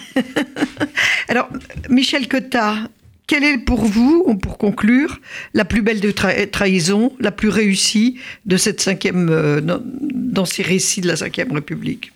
Alors, 1.27 1.49
Michel 1.89 2.27
Cotta, 2.27 2.89
quelle 3.27 3.43
est 3.43 3.57
pour 3.59 3.85
vous, 3.85 4.35
pour 4.41 4.57
conclure, 4.57 5.19
la 5.53 5.65
plus 5.65 5.81
belle 5.81 5.99
de 5.99 6.11
tra- 6.11 6.49
trahison, 6.49 7.13
la 7.19 7.31
plus 7.31 7.49
réussie 7.49 8.19
de 8.45 8.57
cette 8.57 8.81
cinquième, 8.81 9.29
euh, 9.29 9.61
dans, 9.61 10.45
ces 10.45 10.63
récits 10.63 11.01
de 11.01 11.07
la 11.07 11.15
Cinquième 11.15 11.51
République? 11.51 12.11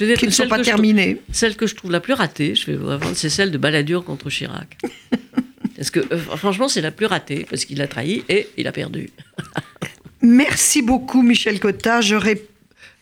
Je 0.00 0.14
Qui 0.14 0.26
ne 0.26 0.30
sont 0.30 0.48
pas 0.48 0.60
terminés. 0.62 1.20
Celle 1.30 1.56
que 1.56 1.66
je 1.66 1.74
trouve 1.74 1.90
la 1.90 2.00
plus 2.00 2.14
ratée, 2.14 2.54
je 2.54 2.66
vais 2.66 2.76
vous 2.76 2.86
répondre, 2.86 3.12
c'est 3.14 3.28
celle 3.28 3.50
de 3.50 3.58
Balladur 3.58 4.02
contre 4.04 4.30
Chirac. 4.30 4.78
Parce 5.76 5.90
que 5.90 6.00
euh, 6.00 6.18
franchement, 6.18 6.68
c'est 6.68 6.80
la 6.80 6.90
plus 6.90 7.06
ratée, 7.06 7.46
parce 7.48 7.64
qu'il 7.64 7.80
a 7.80 7.86
trahi 7.88 8.22
et 8.28 8.48
il 8.58 8.66
a 8.66 8.72
perdu. 8.72 9.08
Merci 10.22 10.82
beaucoup, 10.82 11.22
Michel 11.22 11.58
Cotta. 11.58 12.02
Je, 12.02 12.14
ré- 12.14 12.46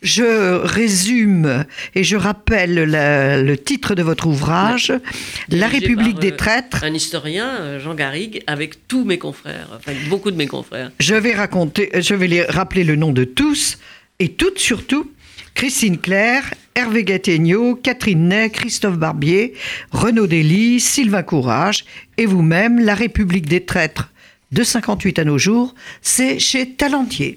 je 0.02 0.54
résume 0.64 1.64
et 1.96 2.04
je 2.04 2.14
rappelle 2.16 2.74
la- 2.74 3.42
le 3.42 3.58
titre 3.58 3.96
de 3.96 4.02
votre 4.04 4.28
ouvrage, 4.28 4.92
La 5.48 5.66
République 5.66 6.12
par, 6.14 6.20
des 6.20 6.32
euh, 6.32 6.36
traîtres. 6.36 6.84
Un 6.84 6.94
historien, 6.94 7.48
euh, 7.60 7.80
Jean 7.80 7.94
Garrigue, 7.94 8.42
avec 8.46 8.86
tous 8.86 9.04
mes 9.04 9.18
confrères, 9.18 9.68
enfin 9.76 9.92
beaucoup 10.08 10.30
de 10.30 10.36
mes 10.36 10.46
confrères. 10.46 10.92
Je 11.00 11.14
vais 11.16 11.34
raconter, 11.34 11.90
je 12.00 12.14
vais 12.14 12.28
les 12.28 12.42
rappeler 12.44 12.84
le 12.84 12.94
nom 12.94 13.10
de 13.12 13.24
tous 13.24 13.78
et 14.20 14.28
toutes 14.34 14.60
surtout. 14.60 15.10
Christine 15.58 15.98
Claire, 15.98 16.54
Hervé 16.76 17.02
Gattegno, 17.02 17.74
Catherine 17.74 18.28
Ney, 18.28 18.48
Christophe 18.48 18.96
Barbier, 18.96 19.54
Renaud 19.90 20.28
Dely, 20.28 20.78
Sylvain 20.78 21.24
Courage 21.24 21.84
et 22.16 22.26
vous-même, 22.26 22.78
La 22.78 22.94
République 22.94 23.48
des 23.48 23.64
traîtres 23.64 24.12
de 24.52 24.62
58 24.62 25.18
à 25.18 25.24
nos 25.24 25.36
jours, 25.36 25.74
c'est 26.00 26.38
chez 26.38 26.74
Talentier. 26.74 27.36